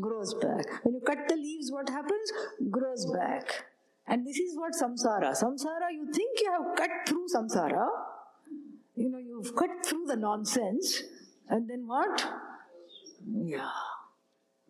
[0.00, 0.66] Grows back.
[0.82, 2.32] When you cut the leaves, what happens?
[2.68, 3.64] Grows back.
[4.06, 5.30] And this is what samsara.
[5.32, 7.86] Samsara, you think you have cut through samsara.
[8.96, 11.02] You know, you've cut through the nonsense.
[11.48, 12.24] And then what?
[13.26, 13.68] Yeah.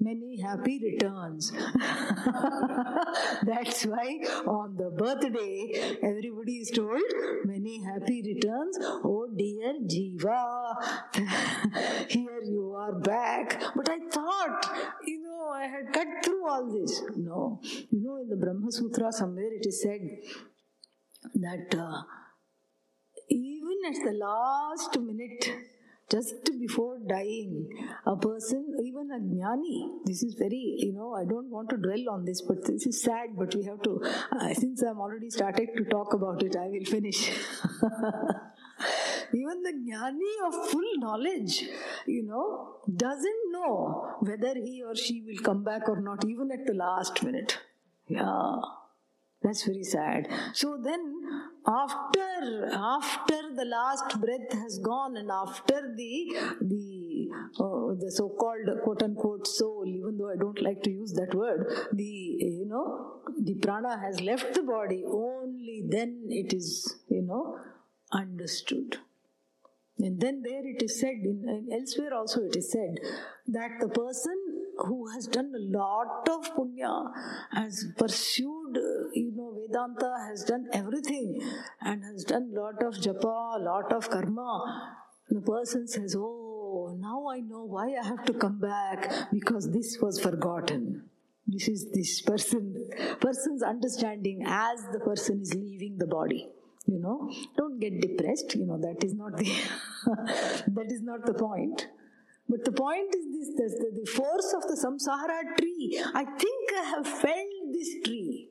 [0.04, 1.52] many happy returns.
[3.50, 7.00] That's why on the birthday, everybody is told
[7.44, 8.78] many happy returns.
[9.04, 10.74] Oh dear Jiva,
[12.10, 13.62] here you are back.
[13.76, 14.76] But I thought,
[15.06, 17.02] you I had cut through all this.
[17.16, 20.00] No, you know, in the Brahma Sutra, somewhere it is said
[21.34, 22.02] that uh,
[23.28, 25.50] even at the last minute,
[26.10, 27.68] just before dying,
[28.06, 32.10] a person, even a jnani, this is very, you know, I don't want to dwell
[32.10, 35.70] on this, but this is sad, but we have to, uh, since I'm already started
[35.76, 37.30] to talk about it, I will finish.
[39.34, 41.64] even the jnani of full knowledge,
[42.06, 46.66] you know, doesn't know whether he or she will come back or not, even at
[46.66, 47.58] the last minute.
[48.08, 48.56] Yeah.
[49.42, 50.28] That's very sad.
[50.52, 51.02] So then,
[51.66, 57.28] after after the last breath has gone, and after the the
[57.58, 61.66] uh, the so-called quote unquote soul, even though I don't like to use that word,
[61.92, 65.02] the you know the prana has left the body.
[65.04, 67.58] Only then it is you know
[68.12, 68.98] understood.
[69.98, 72.98] And then there it is said, in, elsewhere also it is said,
[73.48, 74.34] that the person
[74.78, 77.12] who has done a lot of punya,
[77.52, 78.78] has pursued,
[79.12, 81.40] you know, Vedanta, has done everything,
[81.80, 84.96] and has done lot of japa, lot of karma,
[85.28, 89.98] the person says, oh, now I know why I have to come back, because this
[90.00, 91.04] was forgotten.
[91.46, 92.88] This is this person,
[93.20, 96.48] person's understanding as the person is leaving the body
[96.86, 99.50] you know don't get depressed you know that is not the
[100.76, 101.88] that is not the point.
[102.48, 106.02] But the point is this, the, the force of the samsara tree.
[106.12, 108.50] I think i have felled this tree.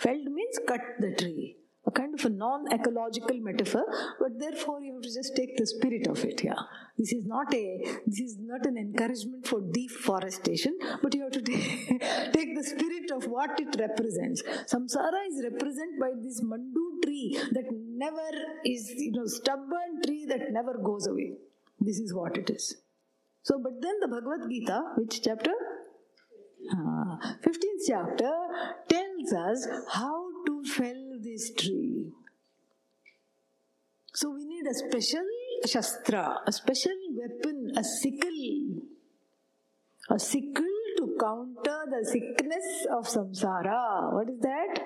[0.00, 1.56] Felled means cut the tree
[1.92, 3.84] kind of a non-ecological metaphor
[4.20, 6.62] but therefore you have to just take the spirit of it yeah.
[6.98, 7.64] This is not a
[8.06, 12.00] this is not an encouragement for deforestation but you have to take,
[12.32, 14.42] take the spirit of what it represents.
[14.72, 17.68] Samsara is represented by this mandu tree that
[18.04, 18.28] never
[18.64, 21.32] is you know stubborn tree that never goes away.
[21.80, 22.76] This is what it is.
[23.42, 25.54] So but then the bhagavad gita which chapter?
[26.70, 28.32] Uh, 15th chapter
[28.88, 32.12] tells us how to fell this tree.
[34.14, 35.26] So we need a special
[35.66, 38.82] shastra, a special weapon, a sickle.
[40.10, 40.64] A sickle
[40.98, 44.12] to counter the sickness of samsara.
[44.12, 44.80] What is that?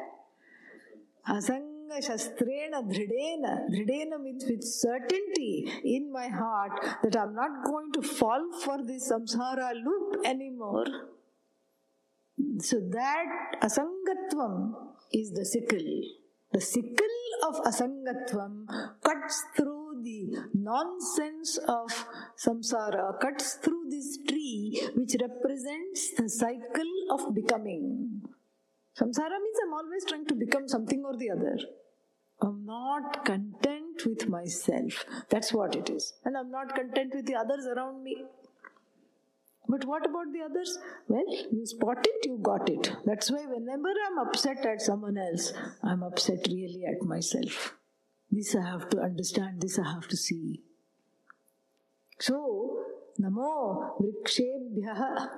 [1.26, 3.68] Asanga shastrena dhridena.
[3.70, 6.72] Dhridena means with certainty in my heart
[7.02, 10.86] that I'm not going to fall for this samsara loop anymore.
[12.58, 14.74] So that asangatvam
[15.12, 16.25] is the sickle.
[16.56, 18.66] The sickle of asangatvam
[19.04, 21.90] cuts through the nonsense of
[22.42, 28.22] samsara, cuts through this tree which represents the cycle of becoming.
[28.98, 31.58] Samsara means I'm always trying to become something or the other.
[32.40, 35.04] I'm not content with myself.
[35.28, 36.14] That's what it is.
[36.24, 38.24] And I'm not content with the others around me.
[39.68, 40.78] But what about the others?
[41.08, 42.92] Well, you spot it, you got it.
[43.04, 45.52] That's why whenever I'm upset at someone else,
[45.82, 47.74] I'm upset really at myself.
[48.30, 50.62] This I have to understand, this I have to see.
[52.18, 52.78] So,
[53.20, 55.28] Namo Vrikshebhyah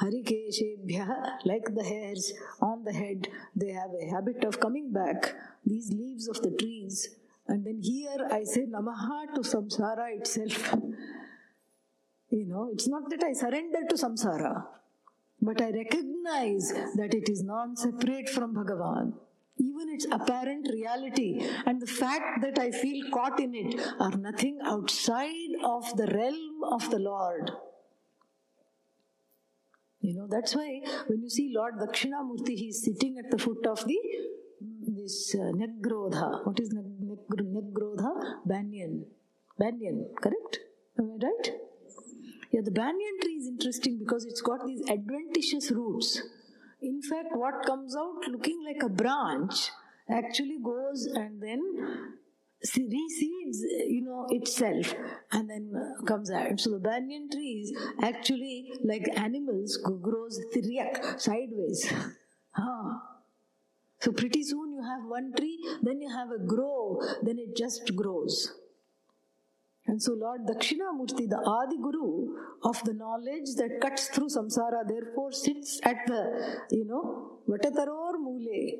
[0.00, 5.92] Harikeshebhyah, like the hairs on the head, they have a habit of coming back, these
[5.92, 7.16] leaves of the trees.
[7.46, 10.74] And then here I say Namaha to samsara itself.
[12.32, 14.64] You know, it's not that I surrender to samsara,
[15.42, 19.12] but I recognize that it is non separate from Bhagavan.
[19.58, 24.60] Even its apparent reality and the fact that I feel caught in it are nothing
[24.64, 27.50] outside of the realm of the Lord.
[30.00, 33.66] You know, that's why when you see Lord Dakshinamurti, he is sitting at the foot
[33.66, 33.98] of the
[34.86, 36.46] this uh, Nyagrodha.
[36.46, 38.10] What is Nyagrodha?
[38.46, 39.04] Banyan.
[39.58, 40.60] Banyan, correct?
[40.98, 41.52] Am I right?
[42.52, 46.20] Yeah, the banyan tree is interesting because it's got these adventitious roots.
[46.82, 49.70] In fact, what comes out looking like a branch
[50.10, 52.18] actually goes and then
[52.62, 54.94] reseeds, you know, itself
[55.30, 56.60] and then uh, comes out.
[56.60, 57.72] So the banyan trees
[58.02, 60.38] actually, like animals, grows
[61.16, 61.90] sideways.
[62.52, 62.98] huh.
[64.00, 67.96] So pretty soon you have one tree, then you have a grow, then it just
[67.96, 68.52] grows.
[69.86, 75.32] And so Lord Dakshinamurti, the Adi Guru of the knowledge that cuts through samsara, therefore
[75.32, 78.78] sits at the, you know, Vatataror Mule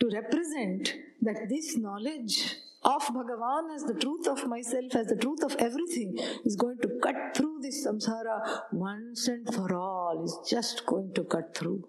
[0.00, 5.42] to represent that this knowledge of Bhagavan as the truth of myself, as the truth
[5.42, 10.84] of everything, is going to cut through this samsara once and for all, is just
[10.86, 11.86] going to cut through.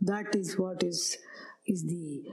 [0.00, 1.16] That is what is,
[1.66, 2.24] is, the,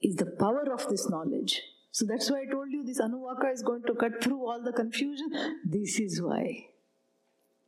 [0.00, 1.62] is the power of this knowledge.
[1.92, 4.72] So that's why I told you this Anuvaka is going to cut through all the
[4.72, 5.30] confusion.
[5.64, 6.68] This is why.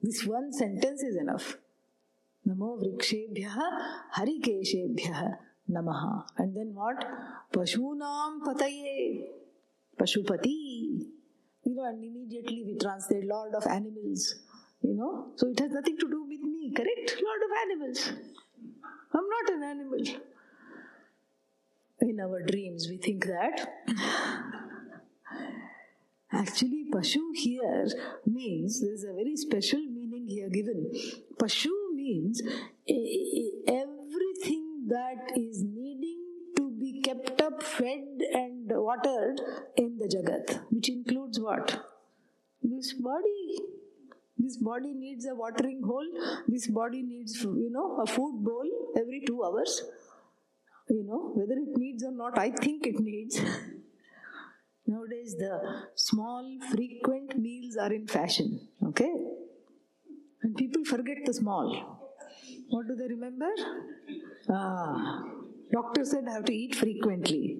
[0.01, 1.59] This one sentence is enough.
[2.49, 3.53] Namo vrikshebhya
[4.17, 5.37] harikeshebhya
[5.71, 6.25] namaha.
[6.39, 7.05] And then what?
[7.53, 9.25] Pashunam pataye.
[9.99, 11.05] Pashupati.
[11.67, 14.37] You know, and immediately we translate Lord of Animals.
[14.81, 17.23] You know, so it has nothing to do with me, correct?
[17.23, 18.13] Lord of Animals.
[19.15, 19.99] I'm not an animal.
[22.05, 23.67] In our dreams, we think that.
[26.31, 27.87] Actually, Pashu here
[28.27, 30.91] means there's a very special meaning here given.
[31.41, 32.43] Pashu means
[33.67, 36.21] everything that is needing
[36.57, 39.41] to be kept up, fed, and watered
[39.77, 41.87] in the Jagat, which includes what?
[42.63, 43.61] This body
[44.37, 46.07] this body needs a watering hole
[46.49, 48.69] this body needs you know a food bowl
[49.01, 49.83] every 2 hours
[50.89, 53.41] you know whether it needs or not i think it needs.
[54.87, 55.53] Nowadays the
[55.95, 59.13] small frequent meals are in fashion okay?
[60.43, 61.71] And people forget the small.
[62.69, 63.49] What do they remember?
[64.51, 65.23] Ah
[65.75, 67.59] doctor said i have to eat frequently.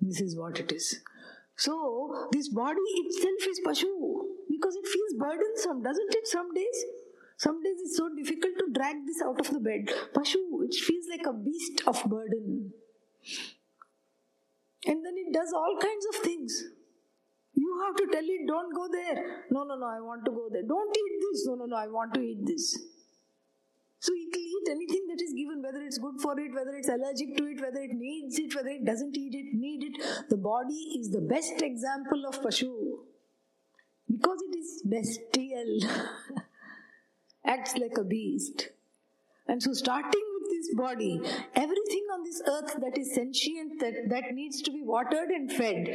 [0.00, 0.86] This is what it is.
[1.56, 3.92] So, this body itself is Pashu
[4.48, 6.26] because it feels burdensome, doesn't it?
[6.28, 6.84] Some days.
[7.38, 9.88] Some days it's so difficult to drag this out of the bed.
[10.12, 12.72] Pashu, it feels like a beast of burden.
[14.84, 16.64] And then it does all kinds of things.
[17.54, 19.44] You have to tell it, don't go there.
[19.50, 20.62] No, no, no, I want to go there.
[20.62, 21.46] Don't eat this.
[21.46, 22.76] No, no, no, I want to eat this.
[24.00, 26.88] So it will eat anything that is given, whether it's good for it, whether it's
[26.88, 30.28] allergic to it, whether it needs it, whether it doesn't eat it, need it.
[30.28, 32.72] The body is the best example of Pashu.
[34.10, 35.80] Because it is bestial,
[37.48, 38.68] acts like a beast.
[39.48, 41.20] And so starting with this body,
[41.54, 45.86] everything on this earth that is sentient, that, that needs to be watered and fed,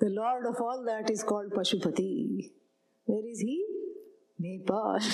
[0.00, 2.50] the Lord of all that is called Pashupati.
[3.04, 3.64] Where is he?
[4.38, 4.98] Nepal.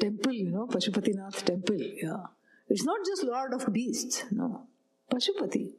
[0.00, 1.76] temple, you know, Pashupatinath temple.
[1.78, 2.26] Yeah.
[2.68, 4.66] It's not just Lord of Beasts, no.
[5.12, 5.74] Pashupati.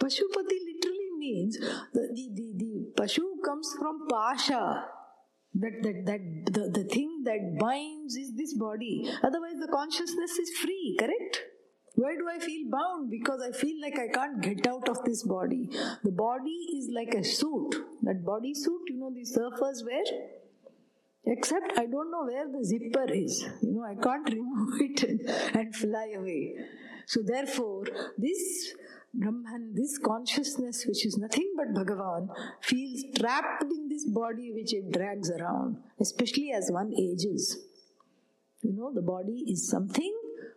[0.00, 4.84] Pashupati literally means the, the, the, the Pashu comes from Pasha.
[5.54, 9.10] That, that, that the, the thing that binds is this body.
[9.22, 11.42] Otherwise, the consciousness is free, correct?
[11.94, 13.10] Why do I feel bound?
[13.10, 15.68] Because I feel like I can't get out of this body.
[16.04, 17.74] The body is like a suit.
[18.02, 20.04] That body suit, you know, the surfers wear
[21.30, 23.44] Except I don't know where the zipper is.
[23.62, 26.54] You know, I can't remove it and, and fly away.
[27.06, 27.84] So therefore,
[28.16, 28.72] this
[29.14, 32.28] Brahman, this consciousness, which is nothing but Bhagavan,
[32.60, 37.58] feels trapped in this body which it drags around, especially as one ages.
[38.62, 40.14] You know, the body is something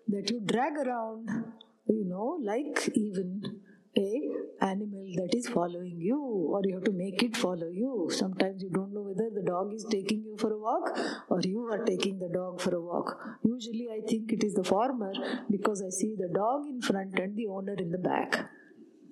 [0.08, 1.30] that you drag around,
[1.88, 3.42] you know, like even
[3.98, 4.32] a
[4.62, 6.20] animal that is following you
[6.54, 9.74] or you have to make it follow you sometimes you don't know whether the dog
[9.74, 10.92] is taking you for a walk
[11.30, 14.64] or you are taking the dog for a walk usually i think it is the
[14.64, 15.12] former
[15.50, 18.32] because i see the dog in front and the owner in the back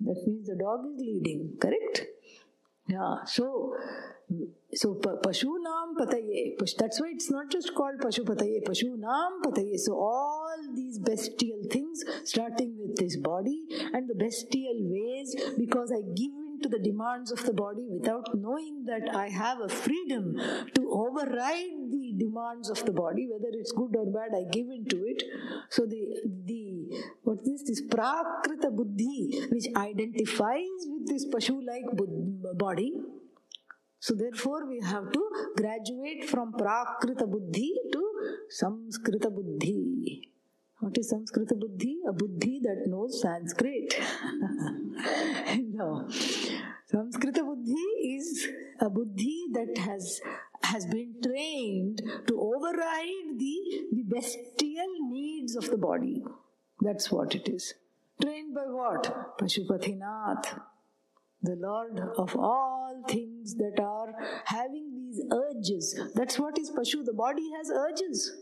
[0.01, 2.05] that means the dog is leading correct
[2.87, 3.75] yeah so
[4.73, 6.55] so Pashunam Pataye.
[6.77, 9.77] That's why it's not just called Pashu Pataye, Pashunam Pataye.
[9.77, 12.77] So all these bestial things, starting
[13.17, 17.87] body and the bestial ways, because I give in to the demands of the body
[17.89, 20.35] without knowing that I have a freedom
[20.75, 24.85] to override the demands of the body, whether it's good or bad, I give in
[24.85, 25.23] to it.
[25.69, 26.01] So the
[26.45, 26.89] the
[27.23, 27.63] what is this?
[27.69, 31.85] this prakrita buddhi, which identifies with this pashu-like
[32.57, 32.93] body
[33.99, 35.21] so therefore we have to
[35.57, 38.01] graduate from Prakrita Buddhi to
[38.49, 40.29] Samskrita Buddhi.
[40.79, 41.99] What is Samskrita Buddhi?
[42.07, 43.95] A Buddhi that knows Sanskrit.
[45.73, 46.07] no.
[46.91, 48.47] Samskrita Buddhi is
[48.79, 50.21] a Buddhi that has
[50.63, 53.55] has been trained to override the,
[53.91, 56.23] the bestial needs of the body.
[56.81, 57.73] That's what it is.
[58.21, 59.37] Trained by what?
[59.39, 60.59] Pashupatinath
[61.41, 64.13] the Lord of all things that are
[64.45, 65.97] having these urges.
[66.13, 67.05] That's what is Pashu.
[67.05, 68.35] The body has urges.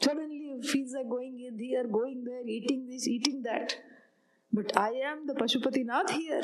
[0.00, 3.76] Suddenly feels like going here, going there, eating this, eating that.
[4.52, 6.42] But I am the Pashupatinath here.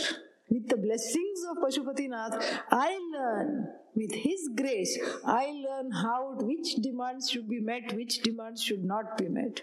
[0.49, 7.31] With the blessings of Pashupatinath, I learn with his grace, I learn how which demands
[7.31, 9.63] should be met, which demands should not be met.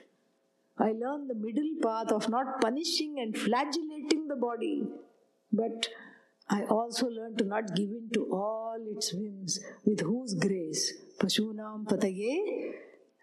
[0.78, 4.88] I learn the middle path of not punishing and flagellating the body,
[5.52, 5.90] but
[6.50, 11.86] I also learn to not give in to all its whims, with whose grace Pashunam
[11.86, 12.74] Pataye